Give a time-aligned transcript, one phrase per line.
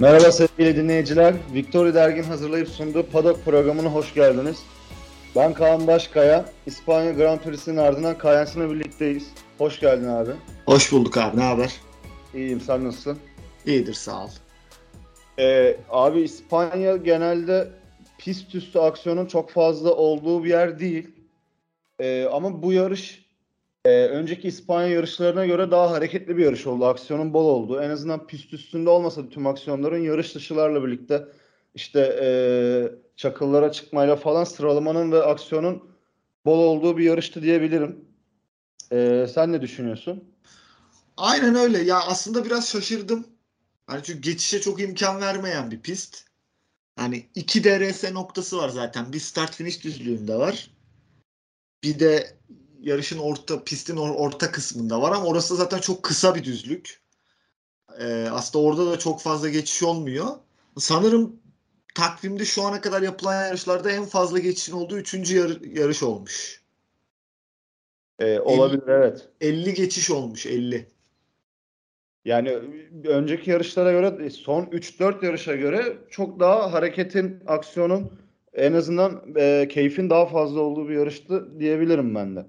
[0.00, 1.34] Merhaba sevgili dinleyiciler.
[1.54, 4.62] Victoria Dergin hazırlayıp sunduğu Paddock programına hoş geldiniz.
[5.36, 6.44] Ben Kaan Başkaya.
[6.66, 9.30] İspanya Grand Prix'sinin ardından Kayans'la birlikteyiz.
[9.58, 10.30] Hoş geldin abi.
[10.66, 11.36] Hoş bulduk abi.
[11.36, 11.72] Ne haber?
[12.34, 12.60] İyiyim.
[12.60, 13.18] Sen nasılsın?
[13.66, 14.28] İyidir sağ ol.
[15.38, 17.68] Ee, abi İspanya genelde
[18.18, 21.08] pist üstü aksiyonun çok fazla olduğu bir yer değil.
[21.98, 23.27] Ee, ama bu yarış
[23.88, 26.86] e, önceki İspanya yarışlarına göre daha hareketli bir yarış oldu.
[26.86, 27.80] Aksiyonun bol oldu.
[27.80, 31.28] En azından pist üstünde olmasa da tüm aksiyonların yarış dışılarla birlikte
[31.74, 32.28] işte e,
[33.16, 35.90] çakıllara çıkmayla falan sıralamanın ve aksiyonun
[36.44, 38.04] bol olduğu bir yarıştı diyebilirim.
[38.92, 40.24] E, sen ne düşünüyorsun?
[41.16, 41.78] Aynen öyle.
[41.78, 43.26] Ya aslında biraz şaşırdım.
[43.86, 46.24] Hani çünkü geçişe çok imkan vermeyen bir pist.
[46.96, 49.12] Hani iki DRS noktası var zaten.
[49.12, 50.70] Bir start finish düzlüğünde var.
[51.82, 52.38] Bir de
[52.80, 57.00] yarışın orta pistin or, orta kısmında var ama orası zaten çok kısa bir düzlük.
[58.00, 60.26] Ee, aslında orada da çok fazla geçiş olmuyor.
[60.78, 61.36] Sanırım
[61.94, 66.62] takvimde şu ana kadar yapılan yarışlarda en fazla geçişin olduğu üçüncü yar, yarış olmuş.
[68.18, 69.28] Ee, olabilir 50, evet.
[69.40, 70.86] 50 geçiş olmuş 50.
[72.24, 72.58] Yani
[73.04, 78.12] önceki yarışlara göre son 3-4 yarışa göre çok daha hareketin, aksiyonun
[78.52, 82.46] en azından e, keyfin daha fazla olduğu bir yarıştı diyebilirim ben de.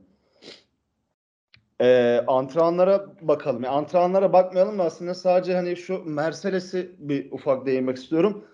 [1.81, 3.63] E, antrenmanlara bakalım.
[3.63, 8.45] Yani antrenmanlara bakmayalım da aslında sadece hani şu Mercedes'i bir ufak değinmek istiyorum.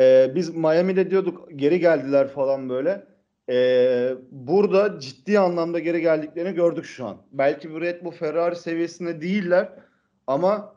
[0.00, 3.06] E, biz Miami'de diyorduk geri geldiler falan böyle.
[3.50, 7.16] E, burada ciddi anlamda geri geldiklerini gördük şu an.
[7.32, 9.68] Belki bu Red Bull Ferrari seviyesinde değiller
[10.26, 10.74] ama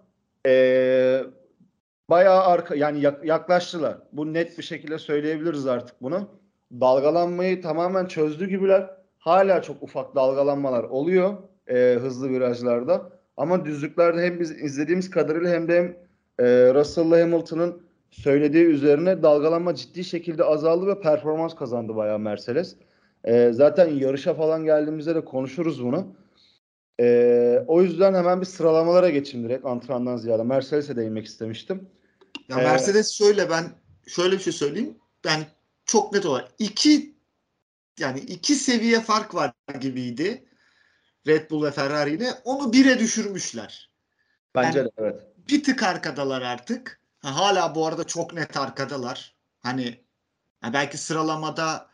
[0.48, 1.24] e,
[2.10, 3.98] bayağı arka yani yaklaştılar.
[4.12, 6.30] Bu net bir şekilde söyleyebiliriz artık bunu.
[6.72, 8.90] Dalgalanmayı tamamen çözdü gibiler.
[9.20, 11.38] Hala çok ufak dalgalanmalar oluyor
[11.70, 13.10] e, hızlı virajlarda.
[13.38, 15.98] Ama düzlüklerde hem biz izlediğimiz kadarıyla hem de hem
[16.46, 17.82] e, Russell'la Hamilton'ın
[18.12, 22.76] söylediği üzerine dalgalanma ciddi şekilde azaldı ve performans kazandı bayağı Mercedes.
[23.24, 26.16] E, zaten yarışa falan geldiğimizde de konuşuruz bunu.
[27.00, 30.44] E, o yüzden hemen bir sıralamalara geçeyim direkt antrenmandan ziyade.
[30.44, 31.90] Mercedes'e değinmek istemiştim.
[32.50, 33.66] Ya Mercedes ee, şöyle ben
[34.08, 34.96] şöyle bir şey söyleyeyim.
[35.26, 35.44] Yani
[35.86, 37.16] çok net olarak iki
[38.00, 40.44] yani iki seviye fark var gibiydi.
[41.28, 43.90] Red Bull ve Ferrari ile onu bire düşürmüşler.
[44.56, 45.22] Bence yani de evet.
[45.50, 47.02] Bir tık arkadalar artık.
[47.20, 49.36] Ha, hala bu arada çok net arkadalar.
[49.60, 50.04] Hani
[50.64, 51.90] yani belki sıralamada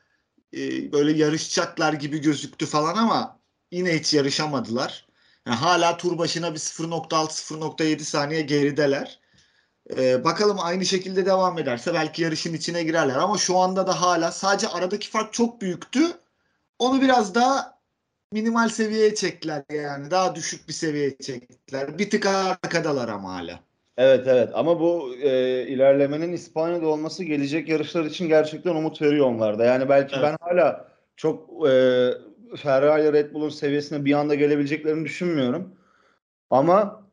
[0.54, 3.40] e, böyle yarışacaklar gibi gözüktü falan ama
[3.72, 5.08] yine hiç yarışamadılar.
[5.48, 9.20] Yani hala tur başına bir 0.6-0.7 saniye gerideler.
[9.98, 14.32] Ee, bakalım aynı şekilde devam ederse belki yarışın içine girerler ama şu anda da hala
[14.32, 16.08] sadece aradaki fark çok büyüktü.
[16.80, 17.73] Onu biraz daha
[18.34, 20.12] minimal seviyeye çektiler yani.
[20.12, 21.98] Daha düşük bir seviyeye çektiler.
[21.98, 23.60] Bir tık arkadalar ama hala.
[23.98, 29.66] Evet evet ama bu e, ilerlemenin İspanya'da olması gelecek yarışlar için gerçekten umut veriyor onlarda.
[29.66, 30.24] Yani belki evet.
[30.24, 31.72] ben hala çok e,
[32.58, 35.76] Ferrari Red Bull'un seviyesine bir anda gelebileceklerini düşünmüyorum.
[36.50, 37.04] Ama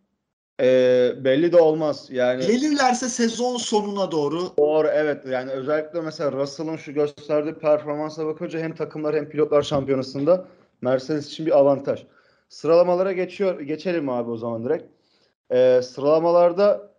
[0.60, 2.08] e, belli de olmaz.
[2.10, 4.56] Yani gelirlerse sezon sonuna doğru.
[4.58, 10.46] Doğru evet yani özellikle mesela Russell'ın şu gösterdiği performansa bakınca hem takımlar hem pilotlar şampiyonasında
[10.82, 12.06] Mercedes için bir avantaj.
[12.48, 13.60] Sıralamalara geçiyor.
[13.60, 14.84] Geçelim abi o zaman direkt.
[15.52, 16.90] Ee, sıralamalarda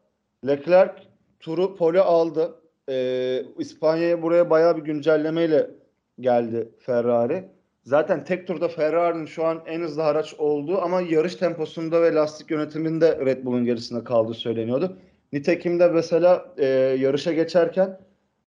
[0.48, 0.94] Leclerc
[1.40, 2.56] turu pole aldı.
[2.90, 5.72] Ee, İspanya'ya buraya bayağı bir güncellemeyle
[6.20, 7.50] geldi Ferrari.
[7.84, 12.52] Zaten tek turda Ferrari'nin şu an en hızlı araç olduğu ama yarış temposunda ve lastik
[12.52, 14.98] yönetiminde Red Bull'un gerisinde kaldığı söyleniyordu.
[15.34, 16.66] Nitekim de mesela e,
[17.00, 18.00] yarışa geçerken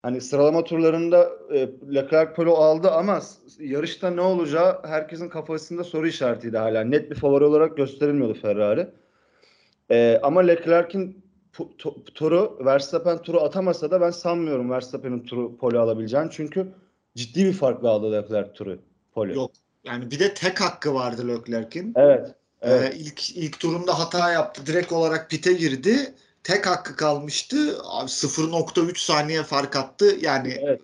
[0.03, 3.21] hani sıralama turlarında e, Leclerc polo aldı ama
[3.59, 6.83] yarışta ne olacağı herkesin kafasında soru işaretiydi hala.
[6.83, 8.87] Net bir favori olarak gösterilmiyordu Ferrari.
[9.91, 11.23] E, ama Leclerc'in
[12.15, 16.29] turu Verstappen turu atamasa da ben sanmıyorum Verstappen'in turu polo alabileceğini.
[16.31, 16.67] Çünkü
[17.15, 18.79] ciddi bir farkla aldı Leclerc turu
[19.13, 19.33] polo.
[19.33, 19.51] Yok.
[19.83, 21.93] Yani bir de tek hakkı vardı Leclerc'in.
[21.95, 22.35] Evet.
[22.61, 22.93] Ee, evet.
[22.93, 24.65] Ee, ilk ilk turunda hata yaptı.
[24.65, 27.77] Direkt olarak pite girdi tek hakkı kalmıştı.
[27.83, 30.17] Abi 0.3 saniye fark attı.
[30.21, 30.81] Yani evet.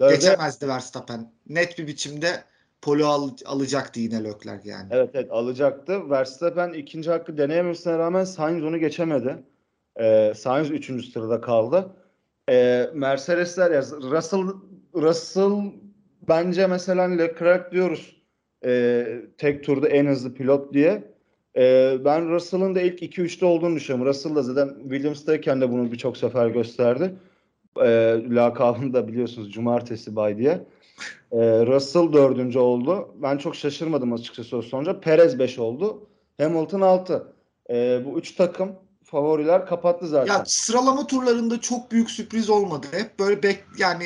[0.00, 0.14] Dörde...
[0.14, 1.32] geçemezdi Verstappen.
[1.48, 2.44] Net bir biçimde
[2.82, 4.88] polo al, alacaktı yine Leclerc yani.
[4.90, 6.10] Evet evet alacaktı.
[6.10, 9.36] Verstappen ikinci hakkı deneyememesine rağmen Sainz onu geçemedi.
[10.00, 11.92] Ee, Sainz üçüncü sırada kaldı.
[12.48, 14.46] Ee, Mercedesler ya Russell
[14.94, 15.72] Russell
[16.28, 18.20] bence mesela Leclerc diyoruz
[18.64, 19.06] e,
[19.38, 21.09] tek turda en hızlı pilot diye.
[21.56, 24.08] Ee, ben Russell'ın da ilk 2-3'te olduğunu düşünüyorum.
[24.08, 27.14] Russell da zaten Williams'tayken de bunu birçok sefer gösterdi.
[27.82, 30.66] Ee, lakabını da biliyorsunuz Cumartesi Bay diye.
[31.32, 33.14] Ee, Russell dördüncü oldu.
[33.22, 35.00] Ben çok şaşırmadım açıkçası o sonuca.
[35.00, 36.06] Perez 5 oldu.
[36.40, 37.32] Hamilton 6.
[37.70, 38.72] Ee, bu üç takım
[39.04, 40.34] favoriler kapattı zaten.
[40.34, 42.86] Ya sıralama turlarında çok büyük sürpriz olmadı.
[42.90, 44.04] Hep böyle bek yani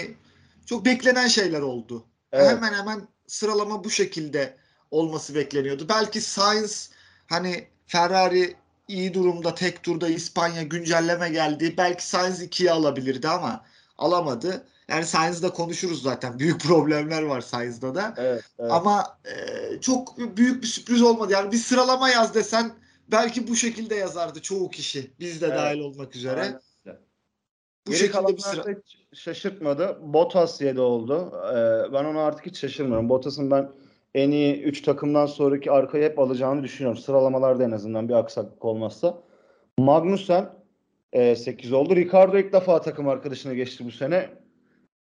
[0.67, 2.05] çok beklenen şeyler oldu.
[2.33, 2.51] Evet.
[2.51, 4.57] Hemen hemen sıralama bu şekilde
[4.91, 5.87] olması bekleniyordu.
[5.89, 6.91] Belki Sainz
[7.27, 8.55] hani Ferrari
[8.89, 11.75] iyi durumda tek turda İspanya güncelleme geldi.
[11.79, 13.65] Belki Sainz 2'ye alabilirdi ama
[13.99, 14.67] alamadı.
[14.89, 16.39] Yani Sainz'da konuşuruz zaten.
[16.39, 18.15] Büyük problemler var Sainz'da da.
[18.17, 18.73] Evet, evet.
[18.73, 21.33] Ama e, çok büyük bir sürpriz olmadı.
[21.33, 22.73] Yani bir sıralama yaz desen
[23.09, 25.11] belki bu şekilde yazardı çoğu kişi.
[25.21, 25.59] Biz de Evet.
[25.59, 26.41] dahil olmak üzere.
[26.41, 26.61] Aynen.
[27.87, 28.65] Bu Geri şekilde bir sıra.
[29.15, 29.99] şaşırtmadı.
[30.03, 31.33] Bottas 7 oldu.
[31.51, 33.09] Ee, ben ona artık hiç şaşırmıyorum.
[33.09, 33.71] Bottas'ın ben
[34.15, 37.03] en iyi 3 takımdan sonraki arkayı hep alacağını düşünüyorum.
[37.03, 39.19] Sıralamalarda en azından bir aksaklık olmazsa.
[39.79, 40.51] Magnussen
[41.15, 41.97] 8 oldu.
[41.97, 44.29] Ricardo ilk defa takım arkadaşına geçti bu sene.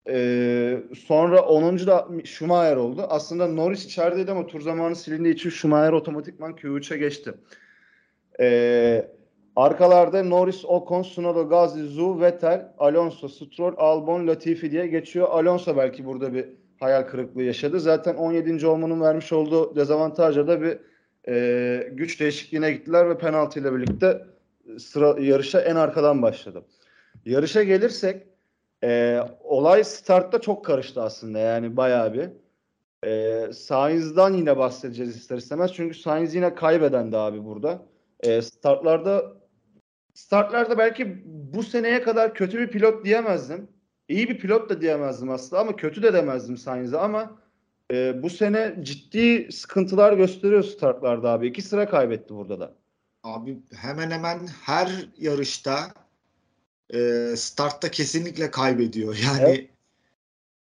[0.10, 0.78] Ee,
[1.08, 1.88] sonra 10.
[1.88, 3.06] da Schumacher oldu.
[3.10, 7.34] Aslında Norris içerideydi ama tur zamanı silindiği için Schumacher otomatikman Q3'e geçti.
[8.40, 9.06] Ee,
[9.56, 15.28] arkalarda Norris, Ocon, Tsunoda, Gasly, Zhou, Vettel, Alonso, Stroll, Albon, Latifi diye geçiyor.
[15.32, 16.46] Alonso belki burada bir
[16.82, 17.80] hayal kırıklığı yaşadı.
[17.80, 18.68] Zaten 17.
[18.68, 20.78] olmanın vermiş olduğu dezavantajla da bir
[21.28, 24.26] e, güç değişikliğine gittiler ve penaltı ile birlikte
[24.80, 26.66] sıra yarışa en arkadan başladı.
[27.26, 28.28] Yarışa gelirsek
[28.84, 32.30] e, olay startta çok karıştı aslında yani bayağı bir.
[33.08, 35.74] E, Sainz'dan yine bahsedeceğiz ister istemez.
[35.74, 37.86] Çünkü Sainz yine kaybedendi abi burada.
[38.20, 39.34] E, startlarda
[40.14, 43.68] startlarda belki bu seneye kadar kötü bir pilot diyemezdim.
[44.12, 47.40] İyi bir pilot da diyemezdim aslında ama kötü de demezdim Sainz'e ama
[47.92, 51.48] e, bu sene ciddi sıkıntılar gösteriyor startlarda abi.
[51.48, 52.74] İki sıra kaybetti burada da.
[53.24, 55.94] Abi hemen hemen her yarışta
[56.94, 59.18] e, startta kesinlikle kaybediyor.
[59.26, 59.70] Yani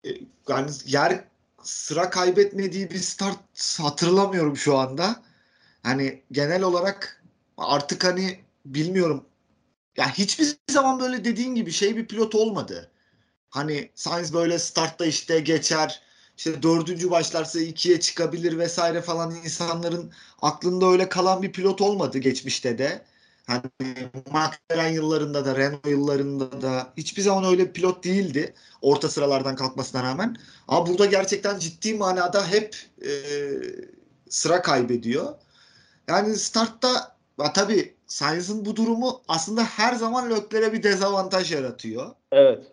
[0.05, 0.09] e,
[0.49, 1.23] yani yer
[1.63, 5.23] sıra kaybetmediği bir start hatırlamıyorum şu anda.
[5.83, 7.23] Hani genel olarak
[7.57, 9.25] artık hani bilmiyorum.
[9.97, 12.90] Ya hiçbir zaman böyle dediğin gibi şey bir pilot olmadı.
[13.51, 16.01] Hani Sainz böyle startta işte geçer.
[16.37, 20.11] işte dördüncü başlarsa ikiye çıkabilir vesaire falan insanların
[20.41, 23.05] aklında öyle kalan bir pilot olmadı geçmişte de.
[23.47, 23.61] Hani
[24.31, 28.53] McLaren yıllarında da Renault yıllarında da hiçbir zaman öyle bir pilot değildi.
[28.81, 30.37] Orta sıralardan kalkmasına rağmen.
[30.67, 32.75] Ama burada gerçekten ciddi manada hep
[33.05, 33.11] e,
[34.29, 35.33] sıra kaybediyor.
[36.07, 37.17] Yani startta
[37.53, 42.11] tabii Sainz'ın bu durumu aslında her zaman Leclerc'e bir dezavantaj yaratıyor.
[42.31, 42.63] Evet.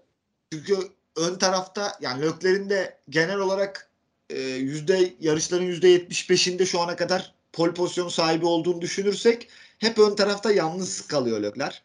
[0.52, 0.78] Çünkü
[1.16, 3.90] ön tarafta yani Leclerc'in de genel olarak
[4.30, 9.48] e, yüzde yarışların yüzde 75'inde şu ana kadar pol pozisyonu sahibi olduğunu düşünürsek
[9.78, 11.76] hep ön tarafta yalnız kalıyor Leclerc.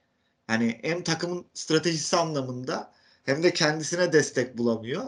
[0.48, 2.92] Hani hem takımın stratejisi anlamında
[3.24, 5.04] hem de kendisine destek bulamıyor.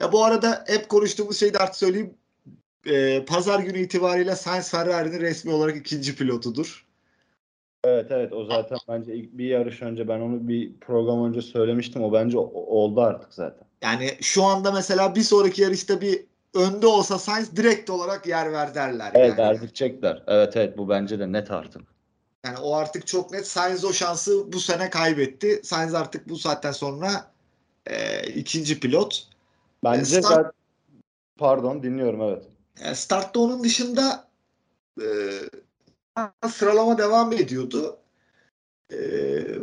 [0.00, 2.14] Ya bu arada hep konuştuğumuz şeyi de artık söyleyeyim.
[2.86, 6.86] E, Pazar günü itibariyle Sainz Ferrari'nin resmi olarak ikinci pilotudur.
[7.84, 12.04] Evet evet o zaten bence ilk bir yarış önce ben onu bir program önce söylemiştim.
[12.04, 13.68] O bence oldu artık zaten.
[13.82, 16.24] Yani şu anda mesela bir sonraki yarışta bir
[16.54, 19.10] önde olsa Sainz direkt olarak yer ver derler.
[19.14, 19.38] Evet yani.
[19.38, 20.22] verdirecekler.
[20.26, 21.82] Evet evet bu bence de net artık.
[22.44, 23.46] Yani o artık çok net.
[23.46, 25.60] Sainz o şansı bu sene kaybetti.
[25.64, 27.30] Sainz artık bu saatten sonra
[27.86, 29.28] e, ikinci pilot.
[29.84, 30.52] Bence start- zaten
[31.38, 32.44] pardon dinliyorum evet.
[32.84, 34.28] E, startta onun dışında
[35.00, 35.06] e,
[36.48, 37.98] sıralama devam ediyordu.
[38.90, 38.96] E,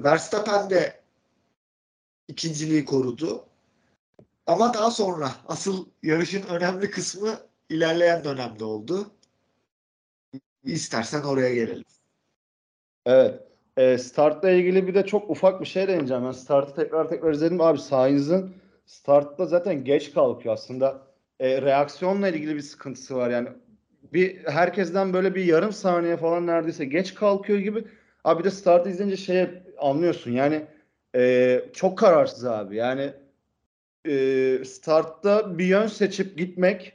[0.04, 1.02] Verstappen de
[2.28, 3.46] ikinciliği korudu.
[4.48, 9.12] Ama daha sonra asıl yarışın önemli kısmı ilerleyen dönemde oldu.
[10.64, 11.86] İstersen oraya gelelim.
[13.06, 13.44] Evet.
[13.78, 16.26] E, startla ilgili bir de çok ufak bir şey değineceğim.
[16.26, 17.62] Ben startı tekrar tekrar izledim.
[17.62, 21.08] Abi Sainz'ın startta zaten geç kalkıyor aslında.
[21.40, 23.30] E, reaksiyonla ilgili bir sıkıntısı var.
[23.30, 23.50] Yani
[24.14, 27.84] bir herkesten böyle bir yarım saniye falan neredeyse geç kalkıyor gibi.
[28.24, 30.32] Abi de startı izleyince şey anlıyorsun.
[30.32, 30.66] Yani
[31.16, 32.76] e, çok kararsız abi.
[32.76, 33.14] Yani
[34.08, 36.94] e, startta bir yön seçip gitmek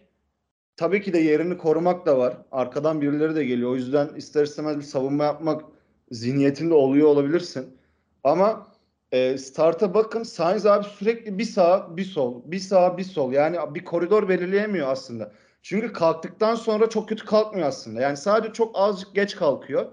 [0.77, 2.37] tabii ki de yerini korumak da var.
[2.53, 3.71] Arkadan birileri de geliyor.
[3.71, 5.65] O yüzden ister istemez bir savunma yapmak
[6.11, 7.77] zihniyetinde oluyor olabilirsin.
[8.25, 8.67] Ama
[9.13, 13.57] e, starta bakın Sainz abi sürekli bir sağ bir sol bir sağ bir sol yani
[13.75, 15.33] bir koridor belirleyemiyor aslında.
[15.63, 18.01] Çünkü kalktıktan sonra çok kötü kalkmıyor aslında.
[18.01, 19.87] Yani sadece çok azıcık geç kalkıyor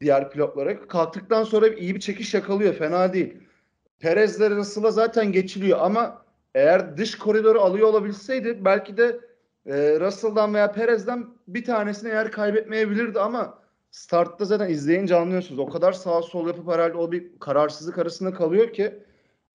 [0.00, 0.86] diğer pilotlara.
[0.88, 2.74] Kalktıktan sonra iyi bir çekiş yakalıyor.
[2.74, 3.36] Fena değil.
[3.98, 6.22] Perez'le Russell'a zaten geçiliyor ama
[6.54, 9.20] eğer dış koridoru alıyor olabilseydi belki de
[9.66, 13.58] e, Russell'dan veya Perez'den bir tanesine yer kaybetmeyebilirdi ama
[13.90, 15.58] startta zaten izleyince anlıyorsunuz.
[15.58, 18.94] O kadar sağ sol yapıp herhalde o bir kararsızlık arasında kalıyor ki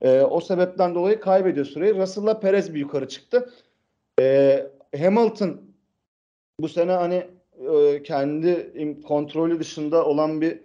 [0.01, 1.95] e, o sebepten dolayı kaybediyor süreyi.
[1.95, 3.49] Russell'la Perez bir yukarı çıktı.
[4.19, 4.67] E,
[4.97, 5.61] Hamilton
[6.59, 7.27] bu sene hani
[7.75, 10.59] e, kendi kontrolü dışında olan bir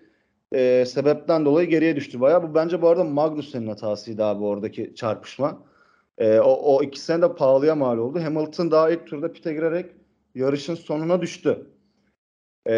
[0.52, 2.42] e, sebepten dolayı geriye düştü bayağı.
[2.42, 5.62] Bu bence bu arada Magnussen'in hatasıydı abi oradaki çarpışma.
[6.18, 8.20] E, o, o ikisine de pahalıya mal oldu.
[8.22, 9.86] Hamilton daha ilk turda pite girerek
[10.34, 11.66] yarışın sonuna düştü.
[12.68, 12.74] E,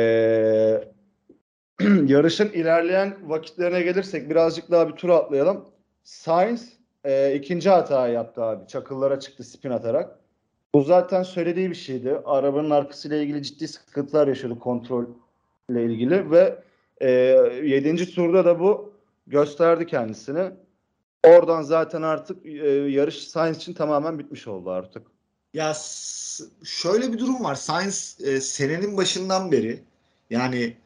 [2.07, 5.65] yarışın ilerleyen vakitlerine gelirsek birazcık daha bir tur atlayalım.
[6.03, 6.73] Sainz
[7.05, 8.67] e, ikinci hatayı yaptı abi.
[8.67, 10.20] Çakıllara çıktı spin atarak.
[10.75, 12.21] Bu zaten söylediği bir şeydi.
[12.25, 16.63] Arabanın arkasıyla ilgili ciddi sıkıntılar yaşadı kontrolle ilgili ve
[17.01, 18.15] e, 7.
[18.15, 18.93] turda da bu
[19.27, 20.51] gösterdi kendisini.
[21.25, 25.07] Oradan zaten artık e, yarış Sainz için tamamen bitmiş oldu artık.
[25.55, 25.77] Ya
[26.65, 27.55] şöyle bir durum var.
[27.55, 29.83] Sainz e, senenin başından beri
[30.31, 30.77] yani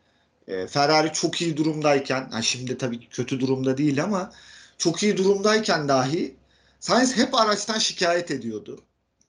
[0.49, 4.33] e, Ferrari çok iyi durumdayken, ha şimdi tabii kötü durumda değil ama
[4.79, 6.35] çok iyi durumdayken dahi
[6.81, 8.81] Sainz hep araçtan şikayet ediyordu.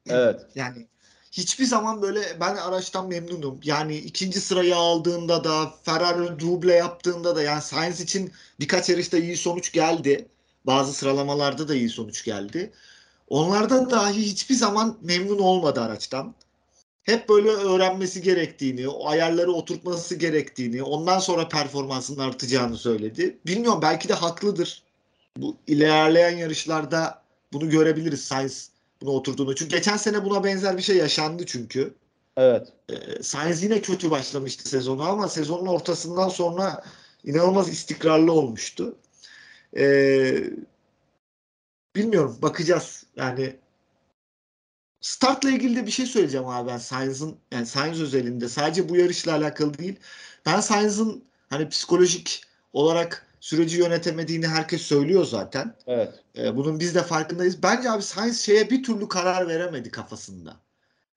[0.10, 0.42] Evet.
[0.56, 0.88] Yani
[1.32, 3.60] hiçbir zaman böyle ben araçtan memnunum.
[3.64, 9.38] Yani ikinci sırayı aldığında da Ferrari duble yaptığında da yani Sainz için birkaç yarışta iyi
[9.38, 10.28] sonuç geldi.
[10.66, 12.72] Bazı sıralamalarda da iyi sonuç geldi.
[13.30, 16.36] Onlarda dahi hiçbir zaman memnun olmadı araçtan.
[17.04, 23.38] Hep böyle öğrenmesi gerektiğini, o ayarları oturtması gerektiğini, ondan sonra performansının artacağını söyledi.
[23.46, 24.84] Bilmiyorum belki de haklıdır.
[25.38, 27.22] Bu ilerleyen yarışlarda
[27.54, 28.70] bunu görebiliriz Sainz
[29.06, 29.56] buna oturduğunu.
[29.56, 31.94] Çünkü geçen sene buna benzer bir şey yaşandı çünkü.
[32.38, 32.68] Evet.
[32.90, 36.84] Ee, Sainz yine kötü başlamıştı sezonu ama sezonun ortasından sonra
[37.24, 38.96] inanılmaz istikrarlı olmuştu.
[39.78, 40.44] Ee,
[41.96, 43.04] bilmiyorum bakacağız.
[43.16, 43.56] Yani
[45.02, 49.36] startla ilgili de bir şey söyleyeceğim abi ben Sainz'ın yani Sainz özelinde sadece bu yarışla
[49.36, 50.00] alakalı değil.
[50.46, 52.42] Ben Sainz'ın hani psikolojik
[52.74, 55.76] olarak süreci yönetemediğini herkes söylüyor zaten.
[55.88, 56.24] Evet.
[56.38, 57.64] Ee, bunun biz de farkındayız.
[57.64, 60.60] Bence abi Sainz şeye bir türlü karar veremedi kafasında.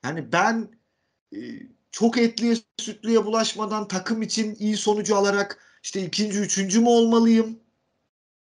[0.05, 0.69] Yani ben
[1.33, 1.39] e,
[1.91, 7.61] çok etliye sütlüye bulaşmadan takım için iyi sonucu alarak işte ikinci, üçüncü mü olmalıyım?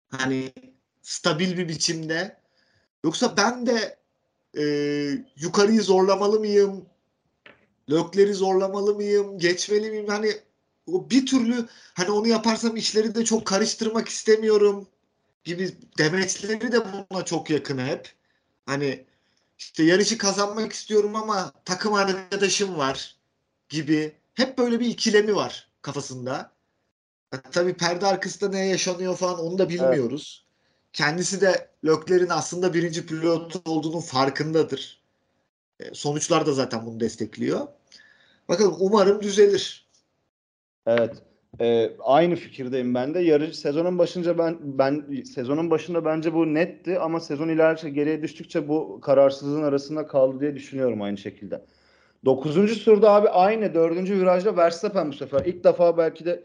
[0.08, 0.52] Hani
[1.02, 2.40] stabil bir biçimde.
[3.04, 3.98] Yoksa ben de
[4.58, 4.64] e,
[5.36, 6.86] yukarıyı zorlamalı mıyım?
[7.90, 9.38] Lökleri zorlamalı mıyım?
[9.38, 10.08] Geçmeli miyim?
[10.08, 10.32] Hani
[10.86, 14.88] o bir türlü hani onu yaparsam işleri de çok karıştırmak istemiyorum
[15.44, 18.12] gibi demeçleri de buna çok yakın hep.
[18.66, 19.06] Hani
[19.58, 23.16] işte yarışı kazanmak istiyorum ama takım arkadaşım var
[23.68, 24.16] gibi.
[24.34, 26.52] Hep böyle bir ikilemi var kafasında.
[27.32, 30.46] Ya tabii perde arkasında ne yaşanıyor falan onu da bilmiyoruz.
[30.92, 35.02] Kendisi de Lökler'in aslında birinci pilot olduğunun farkındadır.
[35.80, 37.68] E, Sonuçlar da zaten bunu destekliyor.
[38.48, 39.85] Bakalım umarım düzelir.
[40.86, 41.22] Evet.
[41.60, 43.20] Ee, aynı fikirdeyim ben de.
[43.20, 48.68] Yarış sezonun başınca ben ben sezonun başında bence bu netti ama sezon ilerledikçe geriye düştükçe
[48.68, 51.60] bu kararsızlığın arasında kaldı diye düşünüyorum aynı şekilde.
[52.24, 55.44] Dokuzuncu turda abi aynı dördüncü virajda Verstappen bu sefer.
[55.44, 56.42] ilk defa belki de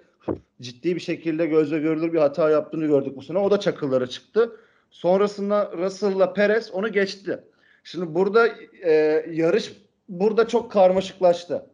[0.61, 3.37] ciddi bir şekilde gözle görülür bir hata yaptığını gördük bu sene.
[3.37, 4.51] O da çakıllara çıktı.
[4.91, 7.43] Sonrasında Russell'la Perez onu geçti.
[7.83, 8.47] Şimdi burada
[8.83, 8.91] e,
[9.31, 9.73] yarış
[10.09, 11.65] burada çok karmaşıklaştı.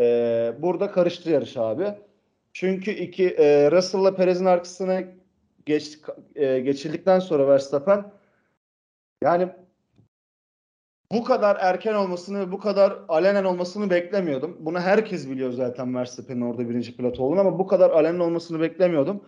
[0.00, 1.94] E, burada karıştı yarış abi.
[2.52, 5.02] Çünkü iki e, Russell'la Perez'in arkasına
[5.66, 5.98] geç,
[6.34, 8.12] e, geçildikten sonra Verstappen
[9.22, 9.48] yani
[11.12, 14.56] bu kadar erken olmasını ve bu kadar alenen olmasını beklemiyordum.
[14.60, 19.24] Bunu herkes biliyor zaten Verstappen'in orada birinci pilot olduğunu ama bu kadar alenen olmasını beklemiyordum.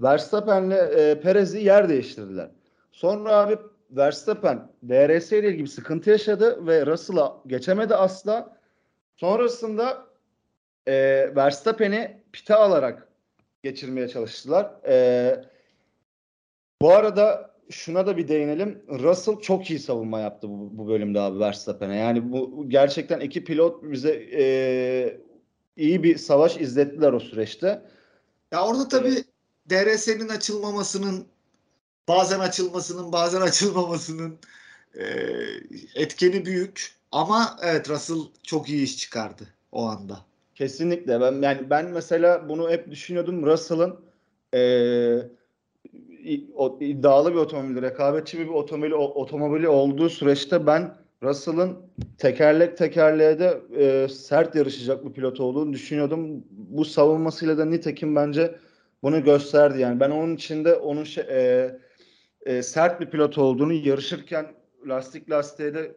[0.00, 2.50] Verstappen'le e, Perez'i yer değiştirdiler.
[2.92, 3.58] Sonra abi
[3.90, 8.56] Verstappen DRS ile ilgili bir sıkıntı yaşadı ve Russell'a geçemedi asla.
[9.16, 10.06] Sonrasında
[10.86, 10.92] e,
[11.36, 13.08] Verstappen'i pite alarak
[13.62, 14.72] geçirmeye çalıştılar.
[14.88, 15.44] E,
[16.82, 18.82] bu arada şuna da bir değinelim.
[18.88, 21.96] Russell çok iyi savunma yaptı bu, bu bölümde abi Verstappen'e.
[21.96, 24.44] Yani bu gerçekten iki pilot bize e,
[25.76, 27.82] iyi bir savaş izlettiler o süreçte.
[28.52, 29.24] Ya orada tabii
[29.70, 31.26] DRS'nin açılmamasının
[32.08, 34.38] bazen açılmasının bazen açılmamasının
[34.94, 35.04] e,
[35.94, 36.94] etkeni büyük.
[37.12, 40.31] Ama evet Russell çok iyi iş çıkardı o anda.
[40.54, 41.20] Kesinlikle.
[41.20, 43.46] Ben yani ben mesela bunu hep düşünüyordum.
[43.46, 44.00] Russell'ın
[46.54, 51.76] o- iddialı bir otomobil, rekabetçi bir otomobili otomobili olduğu süreçte ben Russell'ın
[52.18, 56.44] tekerlek tekerleğe de eee, sert yarışacak bir pilot olduğunu düşünüyordum.
[56.50, 58.54] Bu savunmasıyla da nitekim bence
[59.02, 59.80] bunu gösterdi.
[59.80, 61.78] Yani ben onun içinde onun şey, eee,
[62.46, 64.46] eee, sert bir pilot olduğunu yarışırken
[64.88, 65.94] lastik lastiğe de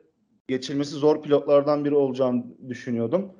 [0.48, 3.34] geçilmesi zor pilotlardan biri olacağını düşünüyordum.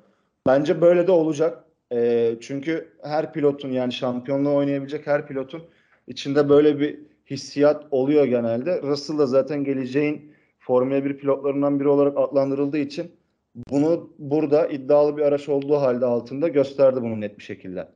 [0.46, 1.64] Bence böyle de olacak.
[1.92, 5.62] Ee, çünkü her pilotun yani şampiyonluğu oynayabilecek her pilotun
[6.06, 6.98] içinde böyle bir
[7.30, 8.82] hissiyat oluyor genelde.
[8.82, 13.12] Russell da zaten geleceğin Formula 1 pilotlarından biri olarak adlandırıldığı için
[13.70, 17.88] bunu burada iddialı bir araç olduğu halde altında gösterdi bunu net bir şekilde.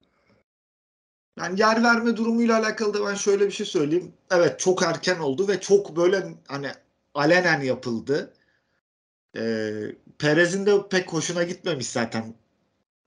[1.39, 4.13] Yani yer verme durumuyla alakalı da ben şöyle bir şey söyleyeyim.
[4.31, 6.69] Evet çok erken oldu ve çok böyle hani
[7.15, 8.33] alenen yapıldı.
[9.37, 9.73] Ee,
[10.19, 12.35] Perez'in de pek hoşuna gitmemiş zaten.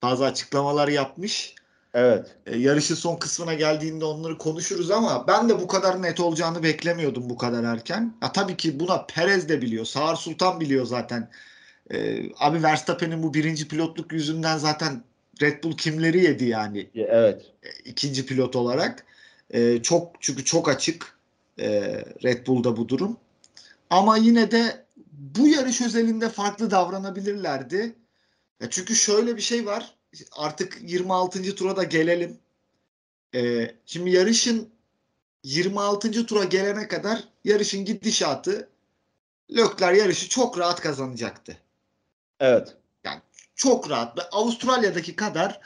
[0.04, 1.56] Bazı açıklamalar yapmış.
[1.94, 2.36] Evet.
[2.46, 7.30] Ee, yarışın son kısmına geldiğinde onları konuşuruz ama ben de bu kadar net olacağını beklemiyordum
[7.30, 8.14] bu kadar erken.
[8.22, 9.86] Ya tabii ki buna Perez de biliyor.
[9.86, 11.30] Sağır Sultan biliyor zaten.
[11.92, 15.04] Ee, abi Verstappen'in bu birinci pilotluk yüzünden zaten
[15.42, 17.42] Red Bull kimleri yedi yani Evet.
[17.86, 19.06] ikinci pilot olarak.
[19.54, 21.18] Ee, çok çünkü çok açık
[21.60, 21.70] e,
[22.24, 23.18] Red Bull'da bu durum.
[23.90, 27.96] Ama yine de bu yarış özelinde farklı davranabilirlerdi.
[28.64, 29.96] Ya çünkü şöyle bir şey var.
[30.32, 31.56] Artık 26.
[31.56, 32.38] tura da gelelim.
[33.36, 34.70] Ee, şimdi yarışın
[35.44, 36.26] 26.
[36.26, 38.70] tura gelene kadar yarışın gidişatı
[39.52, 41.58] Lökler yarışı çok rahat kazanacaktı.
[42.40, 42.76] Evet.
[43.56, 45.60] Çok rahat ve Avustralya'daki kadar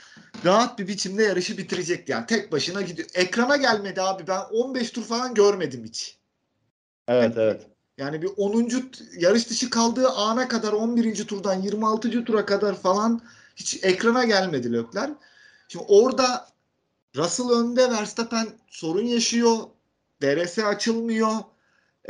[0.46, 2.12] rahat bir biçimde yarışı bitirecekti.
[2.12, 3.10] Yani tek başına gidiyor.
[3.14, 4.28] Ekrana gelmedi abi.
[4.28, 6.18] Ben 15 tur falan görmedim hiç.
[7.08, 7.68] Evet, evet.
[7.98, 8.70] Yani bir 10.
[8.70, 11.28] t- yarış dışı kaldığı ana kadar 11.
[11.28, 12.26] turdan 26.
[12.26, 13.22] tura kadar falan
[13.56, 15.12] hiç ekrana gelmedi Lökler.
[15.68, 16.48] Şimdi orada
[17.16, 19.58] Russell önde Verstappen sorun yaşıyor.
[20.22, 21.32] DRS açılmıyor.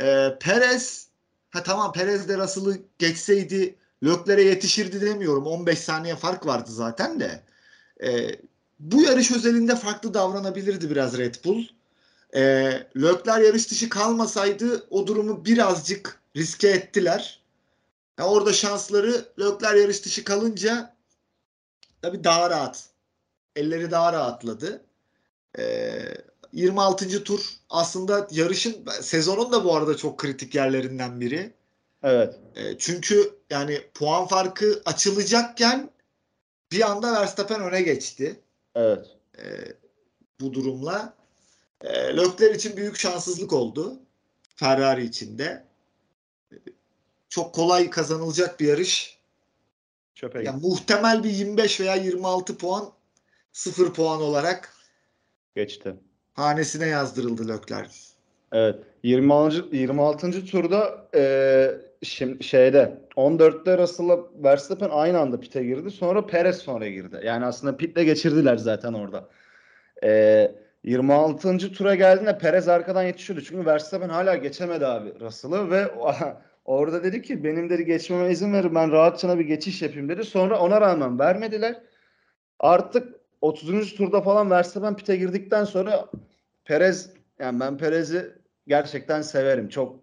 [0.00, 1.08] Ee, Perez
[1.50, 5.46] ha tamam Perez de Russell'ı geçseydi Lökler'e yetişirdi demiyorum.
[5.46, 7.42] 15 saniye fark vardı zaten de.
[8.02, 8.40] Ee,
[8.78, 11.64] bu yarış özelinde farklı davranabilirdi biraz Red Bull.
[12.34, 17.42] E, Lökler yarış dışı kalmasaydı o durumu birazcık riske ettiler.
[18.18, 20.94] Ya orada şansları Lökler yarış dışı kalınca
[22.02, 22.88] tabii daha rahat.
[23.56, 24.84] Elleri daha rahatladı.
[25.58, 25.88] E,
[26.52, 27.24] 26.
[27.24, 31.52] tur aslında yarışın sezonun da bu arada çok kritik yerlerinden biri.
[32.02, 32.34] Evet.
[32.56, 35.90] E, çünkü yani puan farkı açılacakken
[36.72, 38.40] bir anda Verstappen öne geçti
[38.74, 39.06] Evet.
[39.38, 39.42] e,
[40.40, 41.17] bu durumla.
[41.84, 43.96] E, Lökler için büyük şanssızlık oldu.
[44.56, 45.64] Ferrari için de.
[46.52, 46.56] E,
[47.28, 49.18] Çok kolay kazanılacak bir yarış.
[50.14, 50.66] Çöpe Ya gitti.
[50.66, 52.84] muhtemel bir 25 veya 26 puan
[53.52, 54.74] 0 puan olarak
[55.56, 55.94] geçti.
[56.34, 57.90] hanesine yazdırıldı Lökler.
[58.52, 58.76] Evet.
[59.02, 59.76] 26.
[59.76, 60.44] 26.
[60.46, 61.70] turda e,
[62.02, 65.90] şimdi şeyde 14'te Russell'la Verstappen aynı anda pite girdi.
[65.90, 67.20] Sonra Perez sonra girdi.
[67.24, 69.28] Yani aslında pitle geçirdiler zaten orada.
[70.04, 70.52] E,
[70.84, 71.72] 26.
[71.72, 73.44] tura geldiğinde Perez arkadan yetişiyordu.
[73.44, 75.86] Çünkü Verstappen hala geçemedi abi Russell'ı ve
[76.64, 80.24] orada dedi ki benim dedi geçmeme izin verin ben rahatçana bir geçiş yapayım dedi.
[80.24, 81.82] Sonra ona rağmen vermediler.
[82.60, 83.94] Artık 30.
[83.94, 86.08] turda falan Verstappen pite girdikten sonra
[86.64, 88.32] Perez yani ben Perez'i
[88.66, 89.68] gerçekten severim.
[89.68, 90.00] Çok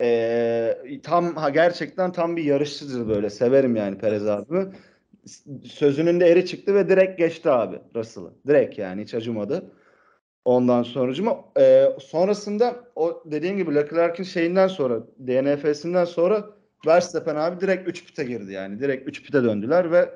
[0.00, 3.30] eee, tam ha gerçekten tam bir yarışçıdır böyle.
[3.30, 4.66] Severim yani Perez abi.
[5.64, 8.32] Sözünün de eri çıktı ve direkt geçti abi Russell'ı.
[8.46, 9.70] Direkt yani hiç acımadı.
[10.44, 16.44] Ondan sonucuma eee, sonrasında o dediğim gibi Leclerc'in şeyinden sonra DNF'sinden sonra
[16.86, 18.80] Verstappen abi direkt 3 pite girdi yani.
[18.80, 20.14] Direkt 3 pite döndüler ve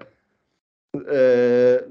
[1.13, 1.85] eee,